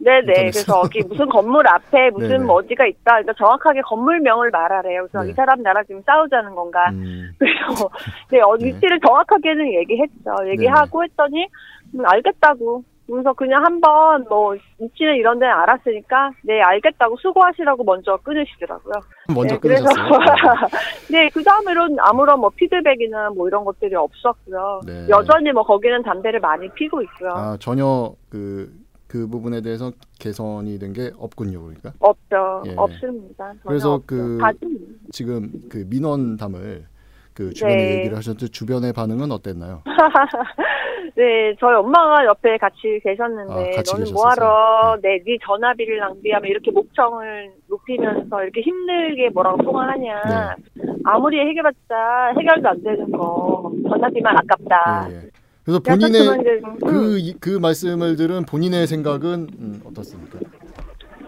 [0.05, 0.51] 네네.
[0.51, 2.47] 그래서 여기 무슨 건물 앞에 무슨.
[2.47, 3.23] 뭐 어디가 있다.
[3.23, 5.07] 그러니까 정확하게 건물명을 말하래요.
[5.07, 5.31] 그래서 네.
[5.31, 6.91] 이 사람 나랑 지금 싸우자는 건가.
[6.91, 7.31] 음.
[7.39, 7.89] 그래서
[8.31, 8.67] 네, 어, 네.
[8.67, 10.49] 위치를 정확하게는 얘기했죠.
[10.49, 11.47] 얘기하고 했더니
[11.95, 12.83] 음, 알겠다고.
[13.07, 18.95] 그래서 그냥 한번 뭐 위치는 이런 데는 알았으니까 네 알겠다고 수고하시라고 먼저 끊으시더라고요.
[19.35, 20.69] 먼저 네, 그래서 끊으셨어요.
[21.11, 24.81] 네, 그 다음에는 아무런 뭐 피드백이나 뭐 이런 것들이 없었고요.
[24.87, 25.09] 네.
[25.11, 27.31] 여전히 뭐 거기는 담배를 많이 피고 있고요.
[27.35, 28.71] 아 전혀 그,
[29.13, 31.93] 그 부분에 대해서 개선이 된 게 없군요, 그러니까.
[32.01, 32.63] 없죠.
[32.67, 32.75] 예.
[32.77, 33.53] 없습니다.
[33.67, 34.07] 그래서 없죠.
[34.07, 34.51] 그- 다-
[35.11, 36.85] 지금 그 민원담을
[37.35, 37.99] 그 주변에 네.
[37.99, 39.83] 얘기를 하셨는데 주변의 반응은 어땠나요?
[41.17, 44.13] 네, 저희 엄마가 옆에 같이 계셨는데 아, 같이 너는?
[44.13, 50.57] 뭐하러 네, 네 전화비를 낭비하면 이렇게 목청을 높이면서 이렇게 힘들게 뭐라고 통화하냐.
[51.05, 55.09] 아무리 해결했자 해결도 안 되는 거 전화비만 아깝다.
[55.11, 55.21] 예, 예.
[55.65, 56.77] 그래서 본인의 이제, 음.
[56.81, 60.39] 그, 이- 그 말씀을 들은 본인의 생각은 음, 어떻습니까?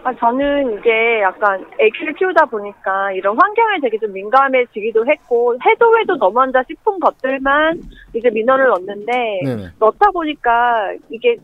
[0.03, 6.15] 아, 저는 이제 약간 아기를 키우다 보니까 이런 환경에 되게 좀 민감해지기도 했고 해도 해도
[6.17, 7.81] 너무한다 싶은 것들만
[8.13, 9.11] 이제 민원을 넣는데
[9.43, 9.63] 네네.
[9.79, 11.37] 넣다 보니까 이게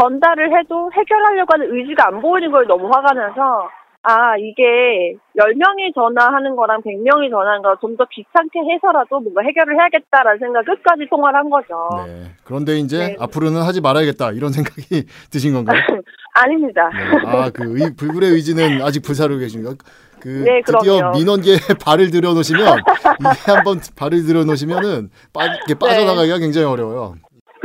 [0.00, 3.68] 전달을 해도 해결하려고 하는 의지가 안 보이는 걸 너무 화가 나서
[4.02, 10.38] 아 이게 10명이 전화하는 거랑 100명이 전화하는 거 좀 더 귀찮게 해서라도 뭔가 해결을 해야겠다라는
[10.38, 11.88] 생각 끝까지 통화를 한 거죠.
[12.06, 12.30] 네.
[12.44, 13.16] 그런데 이제 네.
[13.18, 15.80] 앞으로는 하지 말아야겠다 이런 생각이 드신 건가요?
[16.34, 16.88] 아닙니다.
[16.94, 17.26] 네.
[17.26, 19.74] 아, 그 의, 불굴의 의지는 아직 불사르고 계십니까?
[20.20, 21.18] 그 네, 드디어 그럼요.
[21.18, 22.78] 민원계에 발을 들여놓으시면
[23.20, 27.14] 이게 한번 발을 들여놓으시면은 빠, 이게 빠져나가기가 굉장히 어려워요.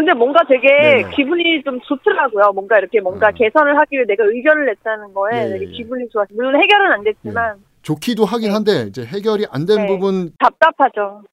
[0.03, 1.15] 근데 뭔가 되게 네네.
[1.15, 2.51] 기분이 좀 좋더라고요.
[2.53, 3.33] 뭔가 이렇게 뭔가 음.
[3.35, 5.71] 개선을 하기를 내가 의견을 냈다는 거에 예, 되게 예.
[5.71, 6.35] 기분이 좋았어요.
[6.35, 9.87] 물론 해결은 안 됐지만 좋기도 하긴 한데 이제 해결이 안된 네.
[9.87, 11.23] 부분 답답하죠.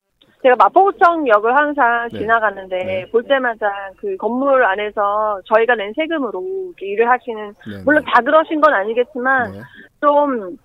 [0.42, 2.20] 제가 마포구청역을 항상 네.
[2.20, 3.10] 지나가는데 네.
[3.10, 8.10] 볼 때마다 그 건물 안에서 저희가 낸 세금으로 일을 하시는 네, 물론 네.
[8.14, 9.58] 다 그러신 건 아니겠지만 네.
[10.00, 10.56] 좀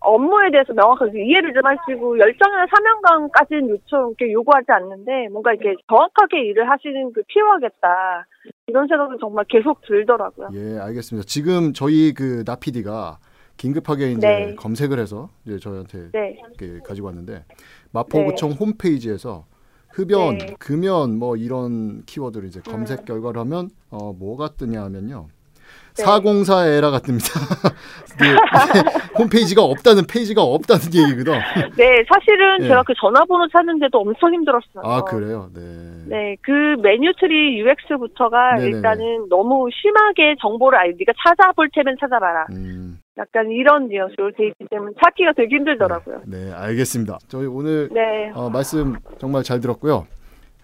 [0.00, 6.40] 업무에 대해서 명확하게 이해를 좀 하시고 열정이나 사명감까지는 요청 이렇게 요구하지 않는데 뭔가 이렇게 정확하게
[6.46, 8.26] 일을 하시는 그 필요하겠다
[8.66, 10.48] 이런 생각이 정말 계속 들더라고요.
[10.54, 11.26] 예, 알겠습니다.
[11.26, 13.18] 지금 저희 그 나피디가
[13.58, 14.54] 긴급하게 이제 네.
[14.54, 17.44] 검색을 해서 이제 저희한테 네, 이렇게 가지고 왔는데
[17.92, 19.44] 마포구청 홈페이지에서
[19.90, 20.54] 흡연, 네.
[20.58, 22.72] 금연 뭐 이런 키워드를 이제 음.
[22.72, 25.28] 검색 결과를 하면 어 뭐가 뜨냐 하면요.
[25.96, 26.04] 네.
[26.04, 27.74] 404 에라가 뜹니다.
[28.20, 28.26] 네,
[29.18, 31.32] 홈페이지가 없다는 페이지가 없다는 얘기거든.
[31.76, 32.68] 네 사실은 예.
[32.68, 34.82] 제가 그 전화번호 찾는데도 엄청 힘들었어요.
[34.82, 35.50] 아 그래요.
[35.54, 35.60] 네.
[36.06, 36.50] 네, 그
[36.82, 38.76] 메뉴 tree UX부터가 네네네.
[38.76, 42.46] 일단은 너무 심하게 정보를 알, 네가 찾아볼 테면 찾아봐라.
[42.50, 46.22] 음, 약간 이런 뉘앙스로 돼 있기 때문에 찾기가 되게 힘들더라고요.
[46.26, 47.18] 네, 알겠습니다.
[47.28, 50.06] 저희 오늘 네, 어, 말씀 정말 잘 들었고요.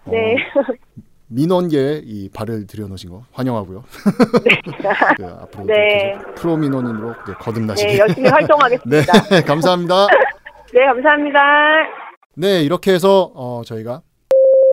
[0.05, 0.35] 어, 네.
[1.27, 3.83] 민원계에 이 발을 들여놓으신 거 환영하고요.
[3.83, 4.87] 그,
[5.27, 6.17] 앞으로 네.
[6.35, 7.93] 프로 민원인으로 이제 거듭나시길.
[7.93, 9.21] 네, 열심히 활동하겠습니다.
[9.29, 10.07] 네, 감사합니다.
[10.73, 11.39] 네, 감사합니다.
[12.35, 14.01] 네, 이렇게 해서 어, 저희가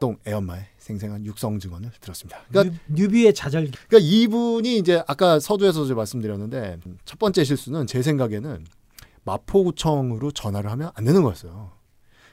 [0.00, 2.40] 동 애엄마의 생생한 육성 증언을 들었습니다.
[2.50, 3.70] 그러니까, 뉴, newbie의 좌절.
[3.88, 8.64] 그러니까 이분이 이제 아까 서두에서 저 말씀드렸는데 첫 번째 실수는 제 생각에는
[9.24, 11.72] 마포구청으로 전화를 하면 안 되는 거였어요.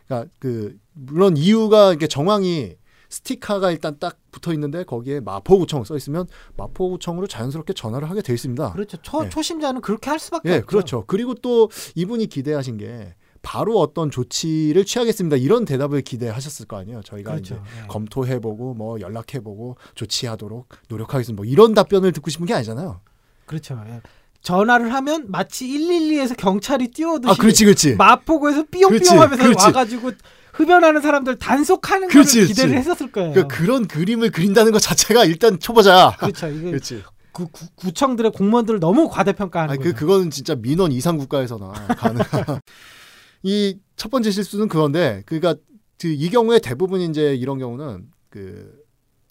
[0.05, 2.75] 그러니까 그 물론 이유가 이게 정황이
[3.12, 6.26] 스티커가 일단 딱 붙어 있는데 거기에 마포구청 써 있으면
[6.58, 8.71] 마포구청으로 자연스럽게 전화를 하게 돼 있습니다.
[8.71, 8.97] 그렇죠.
[9.04, 9.30] 초, 예.
[9.30, 10.65] 초심자는 그렇게 할 수밖에 예, 없죠.
[10.65, 11.04] 그렇죠.
[11.06, 15.36] 그리고 또 이분이 기대하신 게 바로 어떤 조치를 취하겠습니다.
[15.36, 17.02] 이런 대답을 기대하셨을 거 아니에요.
[17.02, 17.56] 저희가 그렇죠.
[17.56, 17.88] 이제 예.
[17.88, 21.36] 검토해보고 뭐 연락해보고 조치하도록 노력하겠습니다.
[21.36, 23.02] 뭐 이런 답변을 듣고 싶은 게 아니잖아요.
[23.45, 23.82] 그렇죠.
[23.88, 24.02] 예.
[24.41, 27.95] 전화를 하면 마치 112에서 경찰이 뛰어오듯이 아, 그렇지, 그렇지.
[27.95, 29.65] 마포구에서 삐용삐용하면서.
[29.65, 30.12] 와가지고
[30.53, 32.75] 흡연하는 사람들 단속하는 걸 기대를.
[32.75, 33.31] 했었을 거예요.
[33.33, 36.15] 그러니까 그런 그림을 그린다는 것 자체가 일단 초보자.
[36.19, 36.47] 그렇죠.
[36.47, 37.03] 이게 그렇지.
[37.31, 39.93] 구, 구, 구청들의 공무원들을 너무 과대평가하는 아니, 그.
[39.93, 42.59] 그거는 진짜 민원 이상 국가에서나 가능한.
[43.43, 45.53] 이 첫 번째 실수는 그건데, 그러니까
[46.01, 48.73] 그 이 경우에 대부분 이제 이런 경우는 그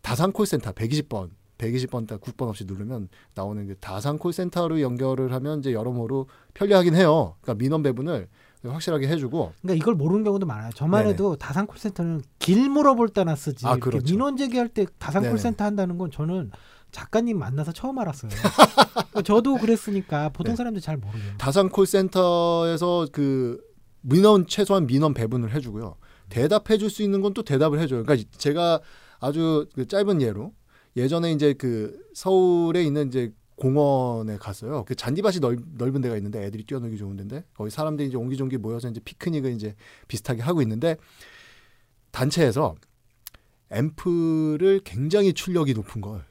[0.02, 5.72] 다산 콜센터 120번, 120번 딱 국번 없이 누르면 나오는 그 다산 콜센터로 연결을 하면 이제
[5.72, 7.35] 여러모로 편리하긴 해요.
[7.40, 8.28] 그러니까 민원 배분을
[8.64, 10.70] 확실하게 해주고 그러니까 이걸 모르는 경우도 많아요.
[10.75, 11.12] 저만 네네.
[11.14, 13.66] 해도 다산 콜센터는 길 물어볼 때나 쓰지.
[13.66, 14.05] 아, 그렇죠.
[14.05, 15.33] 민원 제기할 때 다산 네네.
[15.33, 16.51] 콜센터 한다는 건 저는
[16.90, 18.31] 작가님 만나서 처음 알았어요.
[19.25, 20.57] 저도 그랬으니까 보통 네.
[20.57, 21.25] 사람들 잘 모르죠.
[21.38, 23.59] 다산 콜센터에서 그
[24.03, 25.96] 민원 최소한 민원 배분을 해주고요.
[26.29, 28.03] 대답해 줄 수 있는 건 또 대답을 해줘요.
[28.05, 28.81] 그러니까 제가
[29.20, 30.53] 아주 그 짧은 예로
[30.96, 34.85] 예전에 이제 그 서울에 있는 이제 공원에 갔어요.
[34.87, 38.88] 그 잔디밭이 넓, 넓은 데가 있는데 애들이 뛰어놀기 좋은 데인데 거기 사람들이 이제 옹기종기 모여서
[38.88, 39.77] 이제 피크닉을 이제
[40.09, 40.96] 비슷하게 하고 있는데
[42.11, 42.75] 단체에서
[43.70, 46.25] 앰프를 굉장히 출력이 높은 걸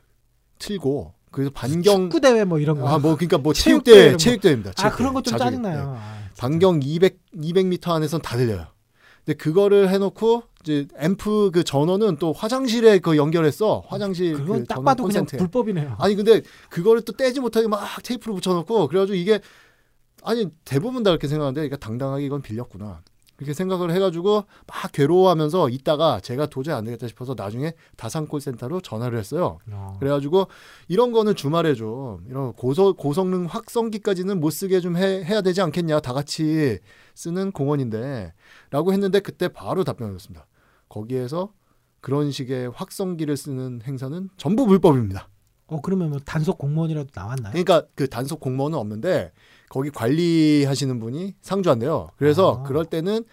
[0.59, 2.87] 틀고 그래서 반경 축구 대회 뭐 이런 거.
[2.87, 4.17] 아 뭐 그러니까 뭐 체육 대회 체육 대회 뭐.
[4.17, 4.73] 체육대회입니다.
[4.77, 4.91] 아.
[4.91, 5.91] 그런 거좀 자주- 짜증 나요.
[5.93, 5.97] 네.
[5.99, 6.29] 아.
[6.37, 8.67] 반경 200 200m 안에선 다 들려요.
[9.23, 13.83] 근데 그거를 해 놓고 이제 앰프 그 전원은 또 화장실에 그 연결했어.
[13.87, 15.37] 화장실 그건 그 딱 봐도 그냥 콘센트에.
[15.37, 15.95] 불법이네요.
[15.99, 19.39] 아니 근데 그거를 또 떼지 못하게 막 테이프로 붙여놓고 그래가지고 이게
[20.23, 23.01] 아니 대부분 다 그렇게 생각하는데 그러니까 당당하게 이건 빌렸구나.
[23.37, 29.17] 그렇게 생각을 해가지고 막 괴로워하면서 있다가 제가 도저히 안 되겠다 싶어서 나중에 다산 콜센터로 전화를
[29.17, 29.59] 했어요.
[29.71, 29.95] 어.
[29.97, 30.47] 그래가지고
[30.89, 36.01] 이런 거는 주말에 좀 이런 고소, 고성능 확성기까지는 못 쓰게 좀 해, 해야 되지 않겠냐
[36.01, 36.79] 다 같이
[37.15, 38.33] 쓰는 공원인데
[38.71, 40.45] 라고 했는데 그때 바로 답변을 줬습니다
[40.89, 41.53] 거기에서
[42.01, 45.29] 그런 식의 확성기를 쓰는 행사는 전부 불법입니다
[45.67, 47.51] 어 그러면 뭐 단속 공무원이라도 나왔나요?
[47.51, 49.31] 그러니까 그 단속 공무원은 없는데
[49.69, 52.63] 거기 관리하시는 분이 상주한대요 그래서 아.
[52.63, 53.23] 그럴 때는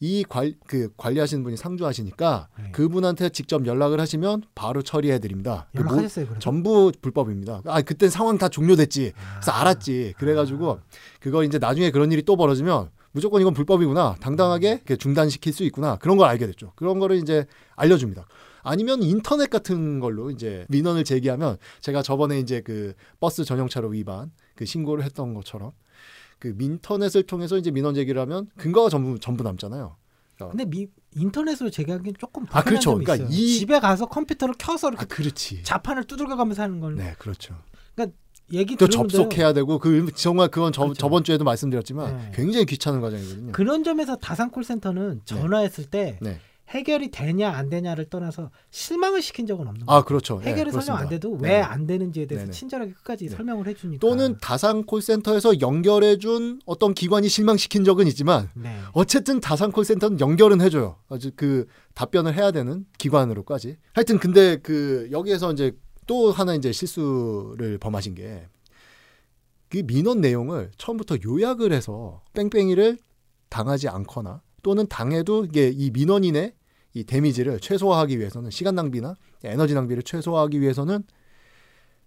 [0.00, 2.72] 이 관, 그 관리하시는 분이 상주하시니까 네.
[2.72, 6.40] 그분한테 직접 연락을 하시면 바로 처리해 드립니다 그 모- 연락하셨어요 그래서?
[6.40, 7.62] 전부 불법입니다.
[7.64, 9.12] 아 그때 상황 다 종료됐지.
[9.14, 9.60] 그래서 아.
[9.60, 10.14] 알았지.
[10.18, 10.80] 그래가지고
[11.20, 14.16] 그거 이제 나중에 그런 일이 또 벌어지면 무조건 이건 불법이구나.
[14.18, 15.96] 당당하게 이렇게 중단시킬 수 있구나.
[15.96, 16.72] 그런 걸 알게 됐죠.
[16.74, 17.46] 그런 거를 이제
[17.76, 18.26] 알려줍니다.
[18.64, 24.64] 아니면 인터넷 같은 걸로 이제 민원을 제기하면 제가 저번에 이제 그 버스 전용차로 위반 그
[24.64, 25.70] 신고를 했던 것처럼
[26.40, 29.96] 그 인터넷을 통해서 이제 민원 제기를 하면 근거가 전부 전부 남잖아요.
[30.36, 32.90] 근데 미, 인터넷으로 제기하기엔 조금 아, 불편한 그렇죠.
[32.90, 33.38] 점이 그러니까 있어요.
[33.38, 35.62] 이- 집에 가서 컴퓨터를 켜서 이렇게 아 그렇지.
[35.62, 37.54] 자판을 두들겨 가면서 하는 걸 네, 그렇죠.
[38.54, 40.98] 얘기 또 접속해야 되고 그 정말 그건 저, 그렇죠.
[40.98, 42.32] 저번 주에도 말씀드렸지만 네.
[42.34, 43.52] 굉장히 귀찮은 과정이거든요.
[43.52, 46.38] 그런 점에서 다산 콜센터는 전화했을 때 네.
[46.70, 50.04] 해결이 되냐 안 되냐를 떠나서 실망을 시킨 적은 없는 아 거예요.
[50.04, 50.40] 그렇죠.
[50.42, 51.08] 네, 해결이 설명 안.
[51.10, 51.50] 돼도 네.
[51.50, 52.52] 왜안 되는지에 대해서 네네.
[52.56, 53.36] 친절하게 끝까지 네.
[53.36, 58.76] 설명을 해주니까 또는 다산 콜센터에서 연결해준 어떤 기관이 실망시킨 적은 있지만 네.
[58.92, 60.96] 어쨌든 다산 콜센터는 연결은 해줘요.
[61.10, 63.76] 아주 그 답변을 해야 되는 기관으로까지.
[63.92, 65.72] 하여튼 근데 그 여기에서 이제
[66.06, 68.46] 또 하나 이제 실수를 범하신 게
[69.74, 72.96] 그 민원 내용을 처음부터 요약을 해서 뺑뺑이를
[73.48, 76.54] 당하지 않거나 또는 당해도 이게 이 민원인의
[76.94, 81.02] 이 데미지를 최소화하기 위해서는 시간 낭비나 에너지 낭비를 최소화하기 위해서는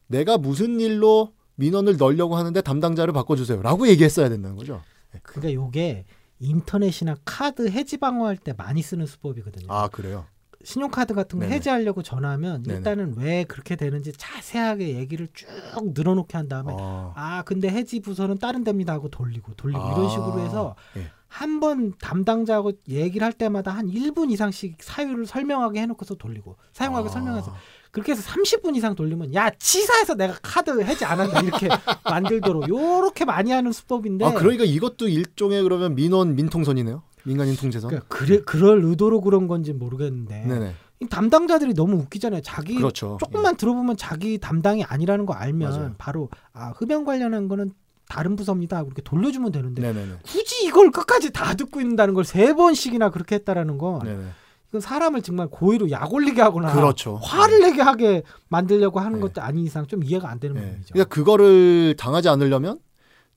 [0.07, 4.81] 내가 무슨 일로 민원을 넣으려고 하는데 담당자를 바꿔주세요라고 얘기했어야 된다는 거죠.
[5.21, 6.05] 그러니까 요게
[6.39, 9.67] 인터넷이나 카드 해지 방어할 때 많이 쓰는 수법이거든요.
[9.69, 10.25] 아 그래요.
[10.67, 11.55] 신용카드 같은 거 네네.
[11.55, 12.65] 해지하려고 전화하면.
[12.67, 15.47] 일단은 왜 그렇게 되는지 자세하게 얘기를 쭉
[15.93, 20.09] 늘어놓게 한 다음에 아, 아 근데 해지 부서는 다른 데입니다 하고 돌리고 돌리고 아, 이런
[20.09, 21.09] 식으로 해서 예.
[21.29, 27.11] 한번 담당자하고 얘기를 할 때마다 한 1분 이상씩 사유를 설명하게 해놓고서 돌리고 사용하게 아.
[27.13, 27.55] 설명해서
[27.91, 31.69] 그렇게 해서 30분 이상 돌리면 야 치사해서 내가 카드 해지 안 한다 이렇게
[32.03, 37.03] 만들도록 요렇게 많이 하는 수법인데 아 그러니까 이것도 일종의 그러면 민원 민통선이네요.
[37.27, 37.89] 민간인 통제선.
[37.89, 40.73] 그러니까 그래, 그럴 의도로 그런 건지 모르겠는데 네네.
[41.01, 42.41] 이 담당자들이 너무 웃기잖아요.
[42.41, 43.17] 자기 그렇죠.
[43.19, 45.95] 조금만 들어보면 자기 담당이 아니라는 거 알면 맞아요.
[45.97, 47.71] 바로 아 흡연 관련한 거는
[48.07, 48.83] 다른 부서입니다.
[48.83, 50.13] 그렇게 돌려주면 되는데 네네네.
[50.23, 54.23] 굳이 이걸 끝까지 다 듣고 있는다는 걸 세 번씩이나 그렇게 했다라는 건 네네.
[54.69, 57.17] 이건 사람을 정말 고의로 약 올리게 하거나 그렇죠.
[57.17, 59.21] 화를 내게 하게 만들려고 하는 네.
[59.21, 60.61] 것도 아닌 이상 좀 이해가 안 되는 네.
[60.61, 60.93] 부분이죠.
[60.93, 62.79] 그러니까 그거를 당하지 않으려면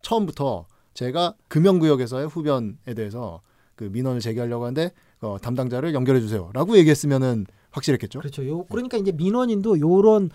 [0.03, 3.42] 처음부터 제가 금연구역에서의 후변에 대해서
[3.81, 8.19] 그 민원을 제기하려고 하는데 어, 담당자를 연결해 주세요라고 얘기했으면은 확실했겠죠.
[8.19, 8.47] 그렇죠.
[8.47, 10.29] 요 그러니까 이제 민원인도 요런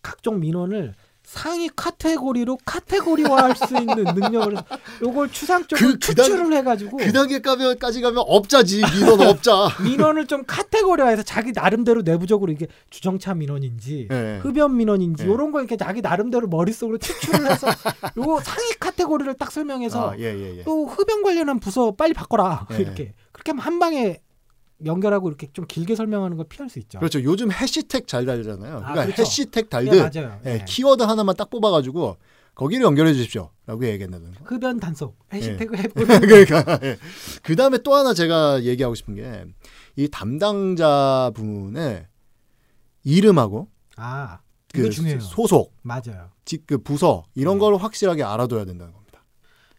[0.00, 0.94] 각종 민원을
[1.26, 4.56] 상위 카테고리로 카테고리화할 수 있는 능력을
[5.02, 9.68] 요걸 추상적으로 그- 그 단- 추출을 해가지고 그 단계까지 가면 업자지 민원 업자.
[9.82, 14.38] 민원을 좀 카테고리화해서 자기 나름대로 내부적으로 이게 주정차 민원인지 네.
[14.38, 15.28] 흡연 민원인지 네.
[15.28, 17.66] 요런 거 이렇게 자기 나름대로 머릿속으로 추출을 해서
[18.18, 20.62] 요 상위 카테고리를 딱 설명해서 아, 예, 예, 예.
[20.62, 22.78] 또 흡연 관련한 부서 빨리 바꿔라 네.
[22.78, 24.20] 이렇게 그렇게 하면 한 방에
[24.84, 26.98] 연결하고 이렇게 좀 길게 설명하는 걸 피할 수 있죠.
[26.98, 27.22] 그렇죠.
[27.22, 28.76] 요즘 해시태그 잘 달잖아요.
[28.76, 29.22] 아, 그러니까 그렇죠.
[29.22, 30.40] 해시태그 예, 달듯 맞아요.
[30.46, 30.64] 예, 예.
[30.66, 32.16] 키워드 하나만 딱 뽑아가지고
[32.54, 34.30] 거기를 연결해 주십시오라고 얘기했는 거.
[34.44, 36.98] 흡연 단속 해시태그 해보는 그러니까 예.
[37.42, 39.44] 그 다음에 또 하나 제가 얘기하고 싶은 게
[39.98, 42.06] 이 담당자 분의
[43.04, 44.40] 이름하고 아
[44.74, 45.20] 그 중요해요.
[45.20, 46.28] 소속, 맞아요.
[46.44, 47.60] 직그 부서 이런 네.
[47.60, 49.24] 걸 확실하게 알아둬야 된다는 겁니다.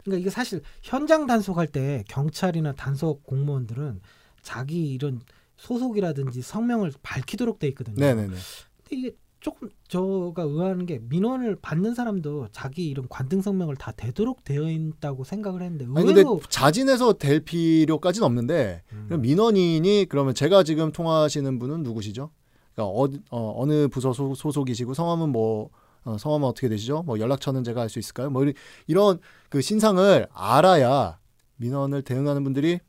[0.02, 4.00] 그러니까 이게 사실 현장 단속할 때 경찰이나 단속 공무원들은
[4.48, 5.20] 자기 이런
[5.58, 7.96] 소속이라든지 성명을 밝히도록 돼 있거든요.
[7.98, 8.28] 네네네.
[8.28, 14.42] 근데 이게 조금 저가 의아한 게 민원을 받는 사람도 자기 이런 관등 성명을 다 되도록
[14.44, 20.62] 되어 있다고 생각을 했는데 아니 근데 의외로 자진해서 될 필요까지는 없는데 음, 민원인이 그러면 제가
[20.64, 22.30] 지금 통화하시는 분은 누구시죠?
[22.74, 25.68] 그러니까 어, 느 부서 소, 소속이시고 성함은 뭐
[26.04, 27.02] 어, 성함은 어떻게 되시죠?
[27.04, 28.30] 뭐 연락처는 제가 알 수 있을까요?
[28.30, 28.54] 뭐 이-
[28.86, 29.18] 이런
[29.50, 31.18] 그 신상을 알아야
[31.56, 32.80] 민원을 대응하는 분들이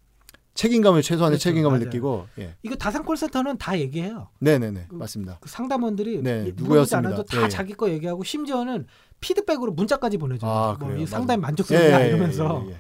[0.55, 1.43] 책임감을 최소한의 그렇죠.
[1.49, 1.85] 책임감을 맞아요.
[1.85, 2.55] 느끼고 예.
[2.63, 4.29] 이거 다산 콜센터는 다 얘기해요.
[4.39, 5.38] 네네네 그- 맞습니다.
[5.39, 7.23] 그 상담원들이 네, 누구였습니다.
[7.23, 7.47] 다 예, 예.
[7.49, 8.85] 자기 거 얘기하고 심지어는
[9.21, 10.49] 피드백으로 문자까지 보내줘요.
[10.51, 11.03] 아, 뭐 그래요?
[11.03, 11.47] 이 상당히 맞아요.
[11.51, 12.77] 만족스럽다 예, 예, 이러면서 예, 예, 예.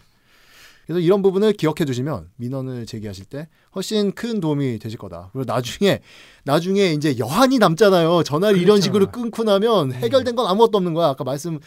[0.85, 5.29] 그래서 이런 부분을 기억해 두시면 민원을 제기하실 때 훨씬 큰 도움이 되실 거다.
[5.31, 5.99] 그리고 나중에
[6.45, 8.23] 나중에 이제 여한이 남잖아요.
[8.23, 8.83] 전화를 이런 그렇죠.
[8.85, 9.93] 식으로 끊고 나면 음.
[9.93, 11.09] 해결된 건 아무것도 없는 거야.
[11.09, 11.59] 아까 말씀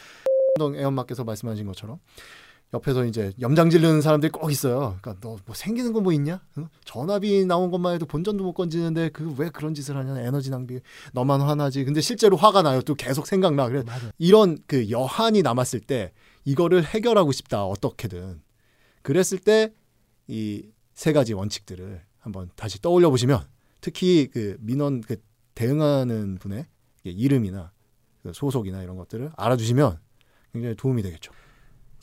[0.61, 1.99] 애엄마께서 말씀하신 것처럼
[2.73, 4.97] 옆에서 이제 염장 지르는 사람들이 꼭 있어요.
[5.01, 6.41] 그러니까 너 뭐 생기는 거 뭐 있냐?
[6.57, 6.67] 응?
[6.85, 10.19] 전화비 나온 것만 해도 본전도 못 건지는데 그 왜 그런 짓을 하냐?
[10.21, 10.79] 에너지 낭비.
[11.13, 11.83] 너만 화나지.
[11.85, 12.81] 근데 실제로 화가 나요.
[12.81, 13.67] 또 계속 생각나.
[13.69, 13.83] 그래.
[14.17, 16.13] 이런 그 여한이 남았을 때
[16.45, 18.41] 이거를 해결하고 싶다 어떻게든
[19.03, 19.71] 그랬을 때
[20.27, 23.43] 이 세 가지 원칙들을 한번 다시 떠올려 보시면
[23.81, 25.15] 특히 그 민원 그
[25.55, 26.67] 대응하는 분의
[27.03, 27.71] 이름이나
[28.21, 29.97] 그 소속이나 이런 것들을 알아두시면
[30.53, 31.31] 굉장히 도움이 되겠죠.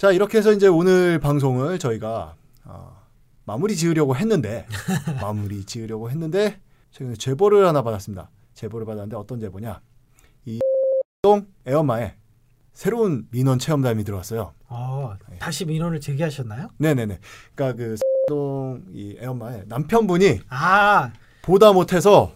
[0.00, 2.34] 자 이렇게 해서 이제 오늘 방송을 저희가
[2.64, 2.96] 어,
[3.44, 4.66] 마무리 지으려고 했는데
[5.20, 6.58] 마무리 지으려고 했는데
[6.90, 8.30] 최근에 제보를 하나 받았습니다.
[8.54, 9.82] 제보를 받았는데 어떤 제보냐?
[11.20, 12.14] 동 에어마에
[12.72, 14.54] 새로운 민원 체험담이 들어왔어요.
[14.68, 15.36] 어, 네.
[15.38, 16.70] 다시 민원을 제기하셨나요?
[16.78, 17.18] 네네네.
[17.54, 22.32] 그러니까 그 동이 에어마에 남편분이 아 보다 못해서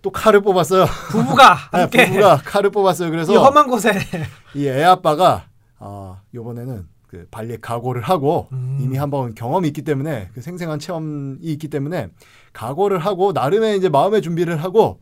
[0.00, 0.86] 또 칼을 뽑았어요.
[1.10, 3.10] 부부가 네, 함께 부부가 칼을 뽑았어요.
[3.10, 3.92] 그래서 이 험한 곳에
[4.54, 5.47] 이 애 아빠가
[5.78, 8.78] 아 요번에는 그 발리 각오를 하고 음.
[8.80, 12.10] 이미 한 번 경험이 있기 때문에 그 생생한 체험이 있기 때문에
[12.52, 15.00] 각오를 하고 나름의 이제 마음의 준비를 하고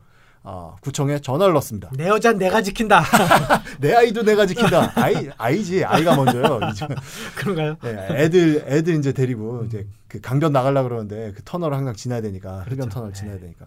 [0.49, 1.91] 아, 구청에 전화를 넣었습니다.
[1.97, 3.03] 내 여잔 내가 지킨다
[3.81, 4.93] 내 아이도 내가 지킨다.
[4.95, 6.61] 아이 아이지 아이가 먼저요.
[7.37, 7.77] 그런가요?
[7.83, 12.61] 네, 애들 애들 이제 데리고 이제 그 강변 나가려 그러는데 그 터널을 항상 지나야 되니까
[12.61, 12.91] 흡연 그렇죠.
[12.91, 13.19] 터널 네.
[13.19, 13.67] 지나야 되니까.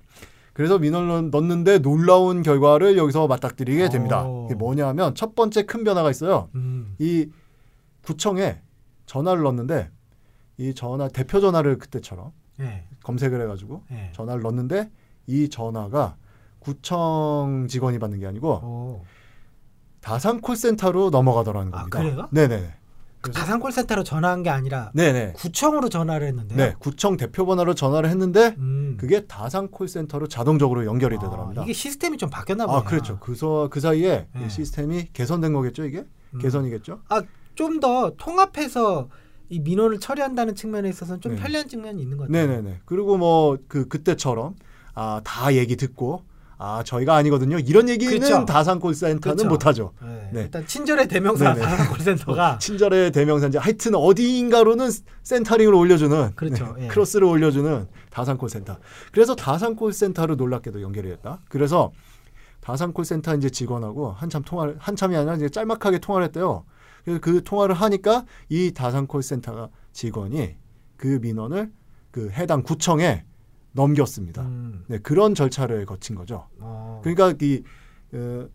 [0.60, 4.26] 그래서 민원을 넣었는데 놀라운 결과를 여기서 맞닥뜨리게 됩니다.
[4.26, 4.46] 오.
[4.46, 6.50] 이게 뭐냐면 첫 번째 큰 변화가 있어요.
[6.54, 6.96] 음.
[7.00, 7.30] 이
[8.02, 8.60] 구청에
[9.06, 9.90] 전화를 넣었는데
[10.58, 12.86] 이 전화 대표 전화를 그때처럼 네.
[13.04, 14.12] 검색을 해가지고 네.
[14.14, 14.92] 전화를 넣었는데
[15.28, 16.18] 이 전화가
[16.60, 19.06] 구청 직원이 받는 게 아니고 오.
[20.02, 22.00] 다산 콜센터로 넘어가더라는 아, 겁니다.
[22.00, 22.30] 그래요?
[22.32, 22.74] 네네.
[23.22, 25.34] 그 다산콜센터로 전화한 게 아니라 네네.
[25.34, 26.58] 구청으로 전화를 했는데요.
[26.58, 28.96] 네, 구청 대표 번호로 전화를 했는데 음.
[29.00, 31.64] 그게 다산 콜센터로 자동적으로 연결이 아, 되더랍니다.
[31.64, 32.80] 이게 시스템이 좀 바뀌었나 보네요.
[32.80, 33.20] 아, 그렇죠.
[33.20, 34.46] 그 서 그 사이에 네.
[34.46, 36.06] 이 시스템이 개선된 거겠죠, 이게?
[36.34, 36.40] 음.
[36.40, 37.02] 개선이겠죠?
[37.56, 39.10] 좀더 통합해서
[39.50, 41.42] 이 민원을 처리한다는 측면에 있어서는 좀 네.
[41.42, 42.48] 편리한 측면이 있는 것 같아요.
[42.48, 42.80] 네 네 네.
[42.86, 44.56] 그리고 뭐 그 그때처럼
[44.94, 46.24] 아, 다 얘기 듣고
[46.62, 47.58] 아, 저희가 아니거든요.
[47.58, 48.46] 이런 얘기는 그렇죠.
[48.46, 49.48] 다산 콜센터는 그렇죠.
[49.48, 49.94] 못 하죠.
[50.04, 50.30] 네.
[50.34, 50.42] 네.
[50.42, 51.66] 일단 친절의 대명사 네네.
[51.66, 54.90] 다산 콜센터가 친절의 대명사인지 하여튼 어디인가로는
[55.24, 56.76] 센터링을 올려주는 그렇죠.
[56.78, 56.88] 네, 예.
[56.90, 58.78] 크로스를 올려주는 다산 콜센터.
[59.14, 61.40] 그래서 다산 콜센터로 놀랍게도 연결이 됐다.
[61.48, 61.94] 그래서
[62.60, 66.66] 다산 콜센터 이제 직원하고 한참 통화를 한참이 아니라 이제 짤막하게 통화를 했대요.
[67.06, 70.58] 그래서 그 통화를 하니까 이 다산 콜센터 직원이
[70.98, 71.72] 그 민원을
[72.12, 73.24] 그 해당 구청에
[73.72, 74.42] 넘겼습니다.
[74.44, 74.84] 음.
[74.88, 76.48] 네, 그런 절차를 거친 거죠.
[76.60, 77.02] 어.
[77.04, 77.64] 그러니까 이
[78.14, 78.48] 어,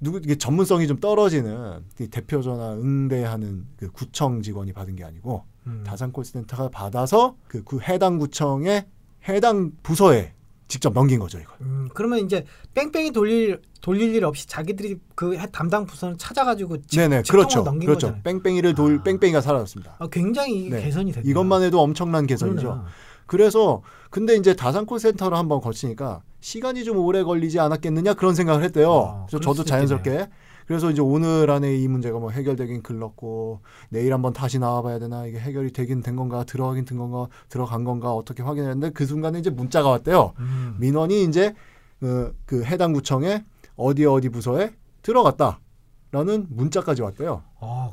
[0.00, 5.44] 누구 이게 전문성이 좀 떨어지는 이 대표 전화 응대하는 그 구청 직원이 받은 게 아니고
[5.68, 5.84] 음.
[5.86, 8.86] 다산 콜센터가 받아서 그, 그 해당 구청의
[9.28, 10.34] 해당 부서에
[10.66, 11.54] 직접 넘긴 거죠 이걸.
[11.60, 16.98] 음, 그러면 이제 뺑뺑이 돌릴 돌릴 일 없이 자기들이 그 해- 담당 부서는 찾아가지고 직,
[16.98, 18.22] 네네 직통으로 그렇죠 넘긴 그렇죠 거잖아요.
[18.24, 19.02] 뺑뺑이를 돌 아.
[19.02, 19.96] 뺑뺑이가 사라졌습니다.
[20.00, 20.82] 아, 굉장히 네.
[20.82, 21.30] 개선이 됐네요.
[21.30, 22.60] 이것만 해도 엄청난 개선이죠.
[22.62, 22.86] 그러네요.
[23.26, 28.92] 그래서 근데 이제 다산 콜센터를 한번 거치니까 시간이 좀 오래 걸리지 않았겠느냐 그런 생각을 했대요.
[28.92, 30.28] 아, 그래서 저도 자연스럽게
[30.66, 35.38] 그래서 이제 오늘 안에 이 문제가 뭐 해결되긴 글렀고 내일 한번 다시 나와봐야 되나 이게
[35.38, 39.88] 해결이 되긴 된 건가 들어가긴 된 건가 들어간 건가 어떻게 확인했는데 그 순간에 이제 문자가
[39.90, 40.34] 왔대요.
[40.38, 40.76] 음.
[40.78, 41.54] 민원이 이제
[42.00, 43.44] 그, 그 해당 구청에
[43.76, 47.42] 어디 어디 부서에 들어갔다라는 문자까지 왔대요.
[47.60, 47.90] 어,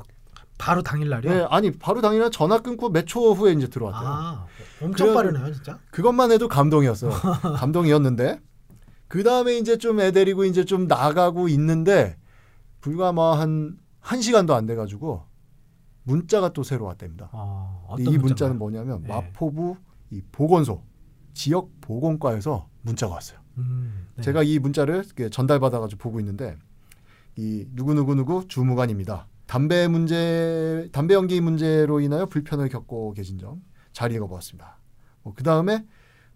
[0.60, 1.32] 바로 당일날이요?
[1.34, 4.08] 네, 아니 바로 당일날 전화 끊고 몇 초 후에 이제 들어왔대요.
[4.08, 4.46] 아,
[4.82, 5.78] 엄청 빠르네요, 진짜.
[5.90, 7.10] 그것만 해도 감동이었어요.
[7.56, 8.40] 감동이었는데
[9.08, 12.16] 그 다음에 이제 좀 애 데리고 이제 좀 나가고 있는데
[12.80, 13.78] 불과 뭐한한
[14.20, 15.24] 시간도 안 돼가지고
[16.04, 17.28] 문자가 또 새로 왔답니다.
[17.32, 18.18] 어, 어떤 이?
[18.18, 19.08] 문자는 뭐냐면 네.
[19.08, 19.76] 마포구
[20.10, 20.82] 이 보건소
[21.34, 23.38] 지역 보건과에서 문자가 왔어요.
[23.58, 24.22] 음, 네.
[24.22, 26.56] 제가 이 문자를 전달받아가지고 보고 있는데
[27.36, 29.26] 이 누구 누구 누구 주무관입니다.
[29.50, 33.60] 담배 문제 담배 연기 문제로 인하여 불편을 겪고 계신 점
[33.92, 34.78] 잘 읽어보았습니다.
[35.22, 35.84] 뭐 그 다음에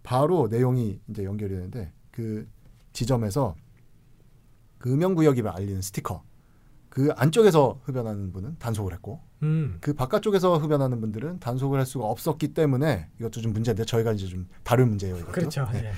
[0.03, 2.47] 바로 내용이 이제 연결이 되는데 그
[2.93, 3.55] 지점에서
[4.77, 6.23] 그 음영구역임을 알리는 스티커
[6.89, 12.53] 그 안쪽에서 흡연하는 분은 단속을 했고 음, 그 바깥쪽에서 흡연하는 분들은 단속을 할 수가 없었기
[12.53, 15.17] 때문에 이것도 좀 문제인데 저희가 이제 좀 다른 문제예요.
[15.17, 15.31] 이것도.
[15.31, 15.67] 그렇죠.
[15.71, 15.85] 네.
[15.85, 15.91] 예.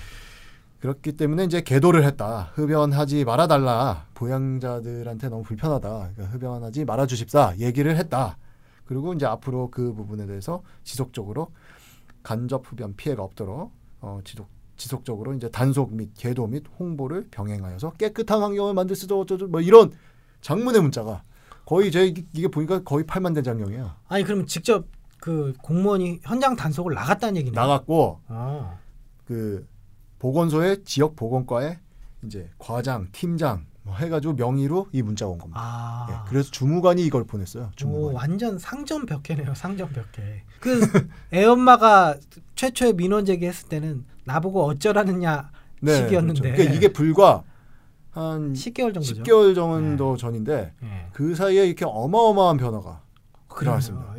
[0.80, 2.52] 그렇기 때문에 이제 계도를 했다.
[2.54, 4.06] 흡연하지 말아달라.
[4.14, 5.90] 보양자들한테 너무 불편하다.
[5.90, 7.56] 그러니까 흡연하지 말아주십사.
[7.60, 8.38] 얘기를 했다.
[8.86, 11.52] 그리고 이제 앞으로 그 부분에 대해서 지속적으로
[12.24, 18.42] 간접 흡연 피해가 없도록 어, 지속 지속적으로 이제 단속 및 계도 및 홍보를 병행하여서 깨끗한
[18.42, 19.92] 환경을 만들 수도 어쩌고 뭐 이런
[20.42, 21.24] 장문의 문자가
[21.66, 23.92] 거의 제 이게 보니까 거의 8만 대장경이에요.
[24.08, 24.86] 아니 그럼 직접
[25.20, 27.60] 그 공무원이 현장 단속을 나갔다는 얘기네요.
[27.60, 28.80] 나갔고 어.
[29.26, 29.68] 그
[30.20, 31.80] 보건소의 지역 보건과에
[32.24, 35.60] 이제 과장, 팀장 뭐 해가지고 명의로 이 문자가 온 겁니다.
[35.62, 36.08] 아.
[36.10, 37.66] 예, 그래서 주무관이 이걸 보냈어요.
[37.66, 38.16] 오, 주무관.
[38.16, 39.56] 완전 상점 벽해네요.
[39.56, 40.44] 상점 벽해.
[40.60, 40.80] 그
[41.34, 42.18] 애엄마가
[42.56, 45.52] 최초에 민원 제기했을 때는 나보고 어쩌라느냐
[45.86, 46.42] 시기였는데.
[46.42, 46.56] 그렇죠.
[46.56, 47.44] 그러니까 이게 불과
[48.12, 49.24] 한 10개월 정도죠.
[49.24, 51.08] 10개월 정도 전인데 예.
[51.14, 53.02] 그 사이에 이렇게 어마어마한 변화가
[53.48, 53.80] 그러네요.
[53.80, 54.16] 일어났습니다.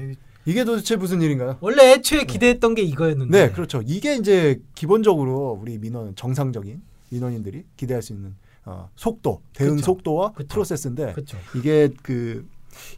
[0.49, 1.59] 이- 이게 도대체 무슨 일인가요?
[1.61, 3.47] 원래 애초에 기대했던 게 이거였는데.
[3.49, 3.83] 네, 그렇죠.
[3.87, 6.81] 이게 이제 기본적으로 우리 민원 정상적인
[7.11, 8.35] 민원인들이 기대할 수 있는
[8.65, 9.85] 어, 속도, 대응 그쵸.
[9.87, 10.49] 속도와 그쵸.
[10.49, 11.39] 프로세스인데 그렇죠.
[11.55, 12.47] 이게 그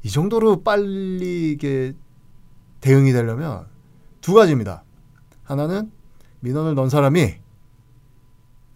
[0.02, 1.94] 이 정도로 빨리 이게
[2.82, 3.66] 대응이 되려면
[4.20, 4.82] 두 가지입니다.
[5.44, 5.90] 하나는
[6.40, 7.36] 민원을 넣은 사람이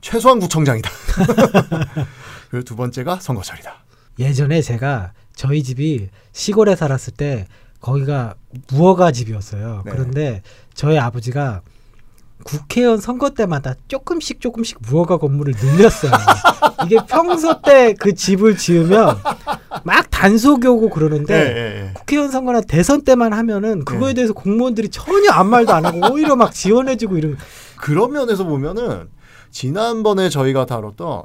[0.00, 0.88] 최소한 구청장이다.
[2.50, 3.84] 그리고 두 번째가 선거철이다.
[4.18, 7.46] 예전에 제가 저희 집이 시골에 살았을 때
[7.84, 8.34] 거기가
[8.72, 9.82] 무허가 집이었어요.
[9.84, 9.92] 네.
[9.92, 10.42] 그런데
[10.72, 11.60] 저희 아버지가
[12.42, 16.12] 국회의원 선거 때마다 조금씩 조금씩 무허가 건물을 늘렸어요.
[16.86, 19.18] 이게 평소 때 그 집을 지으면
[19.84, 21.92] 막 단속이 오고 그러는데 예, 예.
[21.92, 24.14] 국회의원 선거나 대선 때만 하면은 그거에 네.
[24.14, 27.36] 대해서 공무원들이 전혀 아무 말도 안 하고 오히려 막 지원해주고 이런
[27.76, 29.10] 그런 면에서 보면은
[29.50, 31.24] 지난번에 저희가 다뤘던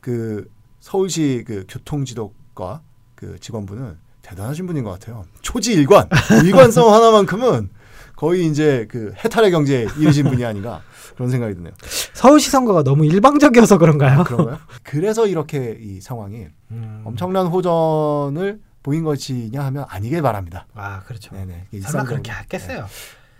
[0.00, 2.80] 그 서울시 그 교통지도과
[3.16, 5.24] 그 직원분은 대단하신 분인 것 같아요.
[5.40, 6.08] 초지 일관,
[6.44, 7.70] 일관성 하나만큼은
[8.16, 10.82] 거의 이제 그 해탈의 경제에 이르신 분이 아닌가
[11.14, 11.72] 그런 생각이 드네요.
[12.12, 14.24] 서울시 선거가 너무 일방적이어서 그런가요?
[14.24, 14.58] 그런가요?
[14.82, 17.02] 그래서 이렇게 이 상황이 음.
[17.04, 20.66] 엄청난 호전을 보인 것이냐 하면 아니길 바랍니다.
[20.74, 21.34] 아 그렇죠.
[21.34, 21.66] 네네.
[21.82, 22.80] 설마 그렇게 하겠어요?
[22.82, 22.86] 네.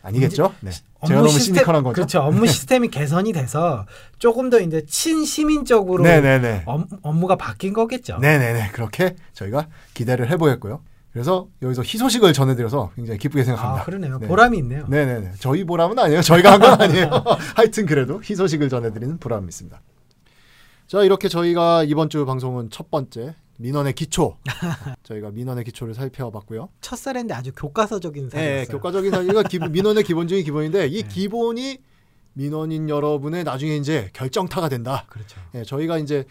[0.07, 0.55] 아니겠죠?
[0.61, 0.71] 네.
[1.07, 1.95] 제가 너무 시스템- 시니컬한 거죠?
[1.95, 2.21] 그렇죠.
[2.21, 3.87] 업무 시스템이 개선이 돼서
[4.19, 6.63] 조금 더 이제 친시민적으로 네네네.
[6.67, 8.19] 업, 업무가 바뀐 거겠죠.
[8.19, 8.71] 네네네.
[8.73, 10.81] 그렇게 저희가 기대를 해보였고요.
[11.13, 13.83] 그래서 여기서 희소식을 전해드려서 굉장히 기쁘게 생각합니다.
[13.83, 14.19] 아 그러네요.
[14.19, 14.27] 네.
[14.29, 14.87] 보람이 있네요.
[14.89, 15.33] 네네네.
[15.39, 16.21] 저희 보람은 아니에요.
[16.23, 17.09] 저희가 한 건 아니에요.
[17.57, 19.81] 하여튼 그래도 희소식을 전해드리는 보람이 있습니다.
[20.87, 24.37] 자 이렇게 저희가 이번 주 방송은 첫 번째 민원의 기초
[25.03, 26.69] 저희가 민원의 기초를 살펴봤고요.
[26.81, 28.77] 첫살인데 아주 교과서적인 네, 사례였어요.
[28.77, 31.09] 교과적인 사실과 민원의 기본 중의 기본인데 이 네.
[31.09, 31.79] 기본이
[32.35, 35.07] 민원인 여러분의 나중에 이제 결정타가 된다.
[35.09, 35.41] 그렇죠.
[35.55, 36.25] 예, 저희가 이제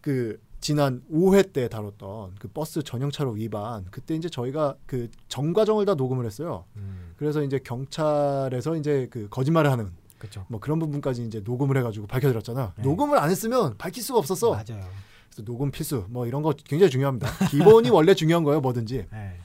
[0.00, 5.94] 그 지난 5회 때 다뤘던 그 버스 전용차로 위반 그때 이제 저희가 그 전과정을 다
[5.94, 6.64] 녹음을 했어요.
[6.76, 10.44] 음, 그래서 이제 경찰에서 이제 그 거짓말을 하는 그렇죠.
[10.48, 12.74] 뭐 그런 부분까지 이제 녹음을 해가지고 밝혀드렸잖아.
[12.76, 12.82] 네.
[12.82, 14.50] 녹음을 안 했으면 밝힐 수가 없었어.
[14.52, 14.84] 맞아요.
[15.30, 17.48] 그래서 녹음 필수 뭐 이런 거 굉장히 중요합니다.
[17.48, 19.06] 기본이 원래 중요한 거예요, 뭐든지.
[19.10, 19.38] 네.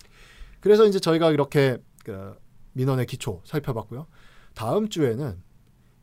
[0.59, 2.35] 그래서 이제 저희가 이렇게 그
[2.73, 4.07] 민원의 기초 살펴봤고요.
[4.53, 5.41] 다음 주에는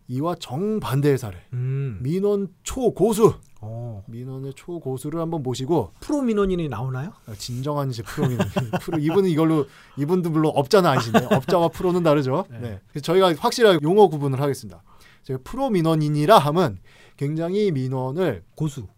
[0.08, 1.38] 이와 정반대의 사례.
[1.52, 1.98] 음.
[2.02, 4.04] 민원 초고수 어.
[4.08, 7.12] 민원의 초고수를 한번 모시고 프로 민원인이 나오나요?
[7.26, 8.38] 아, 진정한 이제 프로민
[8.82, 9.66] 프로 이분은 이걸로
[9.96, 12.44] 이분도 물론 업자는 아니신데 업자와 프로는 다르죠.
[12.50, 12.58] 네.
[12.58, 12.80] 네.
[12.88, 14.82] 그래서 저희가 확실하게 용어 구분을 하겠습니다.
[15.22, 16.78] 제가 프로 민원인이라 함은
[17.16, 18.88] 굉장히 민원을 고수.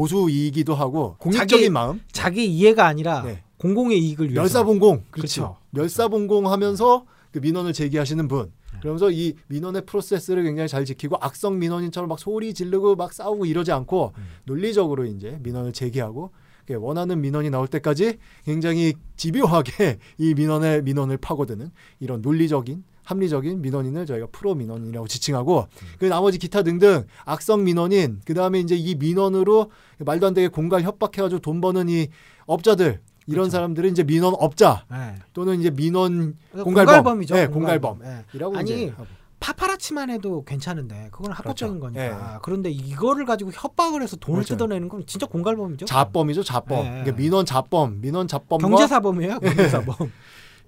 [0.00, 3.42] 고수이기도 하고 공익적인 자기- 마음, 자기 이해가 아니라 네.
[3.56, 4.42] 공공의 이익을 위해서.
[4.42, 5.42] 멸사봉공, 그렇죠.
[5.42, 5.56] 그렇죠.
[5.70, 8.52] 멸사봉공 하면서 그 민원을 제기하시는 분.
[8.80, 13.72] 그러면서 이 민원의 프로세스를 굉장히 잘 지키고 악성 민원인처럼 막 소리 지르고 막 싸우고 이러지
[13.72, 14.22] 않고 음.
[14.44, 16.30] 논리적으로 이제 민원을 제기하고
[16.66, 21.70] 그 원하는 민원이 나올 때까지 굉장히 집요하게 이 민원의 민원을 파고드는
[22.00, 28.34] 이런 논리적인 합리적인 민원인을 저희가 프로 민원인이라고 지칭하고 그 나머지 기타 등등 악성 민원인 그
[28.34, 32.08] 다음에 이제 이 민원으로 말도 안 되게 공갈 협박해 가지고 돈 버는 이
[32.46, 33.50] 업자들 이런 그렇죠.
[33.50, 35.14] 사람들은 이제 민원 업자 네.
[35.32, 36.74] 또는 이제 민원 공갈범.
[36.74, 37.34] 공갈범이죠.
[37.34, 38.00] 네, 공갈범.
[38.00, 38.24] 네.
[38.34, 38.92] 이라고 아니.
[39.38, 41.94] 파파라치만 해도 괜찮은데 그건 합법적인 그렇죠.
[41.94, 42.40] 거니까.
[42.42, 44.54] 그런데 이거를 가지고 협박을 해서 돈을 그렇죠.
[44.54, 45.86] 뜯어내는 건 진짜 공갈범이죠.
[45.86, 46.82] 자범이죠 자범.
[46.82, 46.90] 네.
[46.90, 49.38] 그러니까 민원 자범, 민원 자범과 경제사범이에요.
[49.40, 49.94] 경제사범.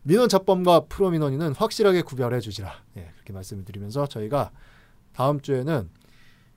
[0.09, 2.73] 민원 자범과 프로 민원인은 확실하게 구별해 주시라.
[2.97, 4.51] 예, 그렇게 말씀을 드리면서 저희가
[5.13, 5.91] 다음 주에는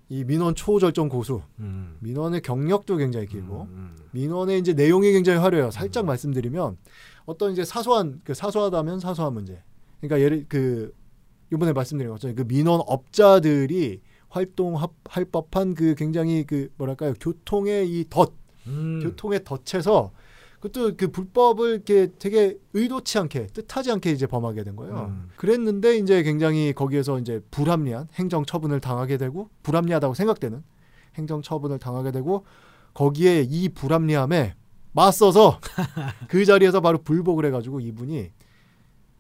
[0.08, 1.98] 이 민원 초절정 고수, 음.
[2.00, 3.98] 민원의 경력도 굉장히 길고 음.
[4.12, 5.70] 민원의 이제 내용이 굉장히 화려해요.
[5.70, 6.08] 살짝 음.
[6.08, 6.78] 말씀드리면
[7.26, 9.62] 어떤 이제 사소한 그 사소하다면 사소한 문제.
[10.00, 10.94] 그러니까 예를 그
[11.52, 14.00] 이번에 말씀드린 것처럼 그 민원 업자들이
[14.30, 18.32] 활동할 법한 그 굉장히 그 뭐랄까요 교통의 이 덫,
[18.68, 19.02] 음.
[19.04, 20.14] 교통의 덫에서
[20.62, 25.08] 그것도 그 불법을 이렇게 되게 의도치 않게 뜻하지 않게 이제 범하게 된 거예요.
[25.10, 25.30] 음.
[25.36, 30.64] 그랬는데 이제 굉장히 거기에서 이제 불합리한 행정 처분을 당하게 되고 불합리하다고 생각되는
[31.16, 32.46] 행정 처분을 당하게 되고
[32.94, 34.54] 거기에 이 불합리함에
[34.94, 35.60] 맞서서
[36.30, 38.32] 그 자리에서 바로 불복을 해가지고 이분이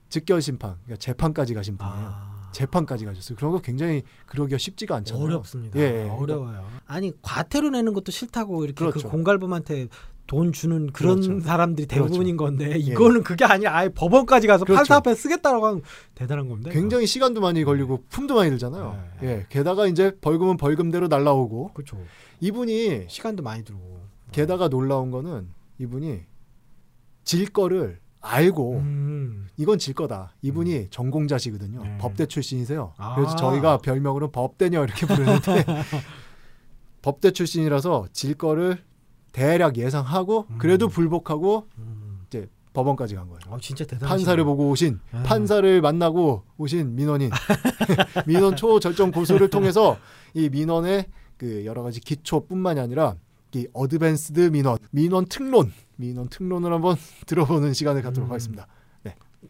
[0.09, 1.97] 즉결 심판, 그러니까 재판까지 가신 분이에요.
[1.97, 2.31] 아.
[2.51, 3.37] 재판까지 가셨어요.
[3.37, 5.23] 그런 거 굉장히 그러기가 쉽지가 않잖아요.
[5.23, 5.79] 어렵습니다.
[5.79, 6.09] 예, 예.
[6.09, 6.67] 어려워요.
[6.85, 9.09] 아니 과태료 내는 것도 싫다고 이렇게 그 그렇죠.
[9.09, 9.87] 공갈범한테
[10.31, 11.41] 돈 주는 그런 그렇죠.
[11.41, 12.77] 사람들이 대부분인 건데 예.
[12.77, 14.77] 이거는 그게 아니라 아예 법원까지 가서 그렇죠.
[14.77, 15.81] 판사 앞에 쓰겠다라고 하면
[16.15, 16.71] 대단한 겁니다.
[16.71, 18.97] 굉장히 시간도 많이 걸리고 품도 많이 들잖아요.
[19.19, 19.27] 네.
[19.27, 21.97] 예, 게다가 이제 벌금은 벌금대로 날라오고 그렇죠.
[22.39, 23.99] 이분이 시간도 많이 들고.
[24.31, 26.21] 게다가 놀라운 거는 이분이
[27.25, 29.49] 질 거를 알고 음.
[29.57, 30.33] 이건 질 거다.
[30.43, 31.83] 이분이 전공자시거든요.
[31.83, 31.97] 네.
[31.99, 32.93] 법대 출신이세요.
[32.95, 33.15] 아.
[33.15, 35.65] 그래서 저희가 별명으로 법대녀 이렇게 부르는데
[37.01, 38.81] 법대 출신이라서 질 거를
[39.31, 40.57] 대략 예상하고 음.
[40.57, 42.01] 그래도 불복하고 음.
[42.73, 43.39] 법원까지 간 거예요.
[43.49, 44.07] 어, 진짜 대단하시네.
[44.07, 45.23] 판사를 보고 오신 아.
[45.23, 47.29] 판사를 만나고 오신 민원인
[48.27, 49.97] 민원 초절정 고수를 통해서
[50.33, 51.07] 이 민원의
[51.37, 53.15] 그 여러 가지 기초뿐만이 아니라
[53.53, 56.95] 이 어드밴스드 민원 민원 특론 민원 특론을 한번
[57.27, 58.31] 들어보는 시간을 갖도록 음.
[58.31, 58.67] 하겠습니다.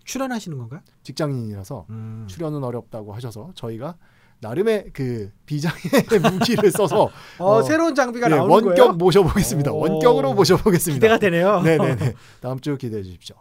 [0.05, 0.79] 출연하시는 건가요?
[1.03, 2.25] 직장인이라서 음.
[2.27, 3.97] 출연은 어렵다고 하셔서 저희가
[4.41, 5.77] 나름의 그 비장의
[6.31, 8.91] 무기를 써서 어, 어, 새로운 장비가 예, 나오는 원격 거예요?
[8.93, 9.71] 모셔보겠습니다.
[9.71, 9.79] 오.
[9.81, 10.95] 원격으로 모셔보겠습니다.
[10.95, 11.61] 기대가 되네요.
[11.61, 12.13] 네네네.
[12.41, 13.35] 다음 주 기대해 주십시오.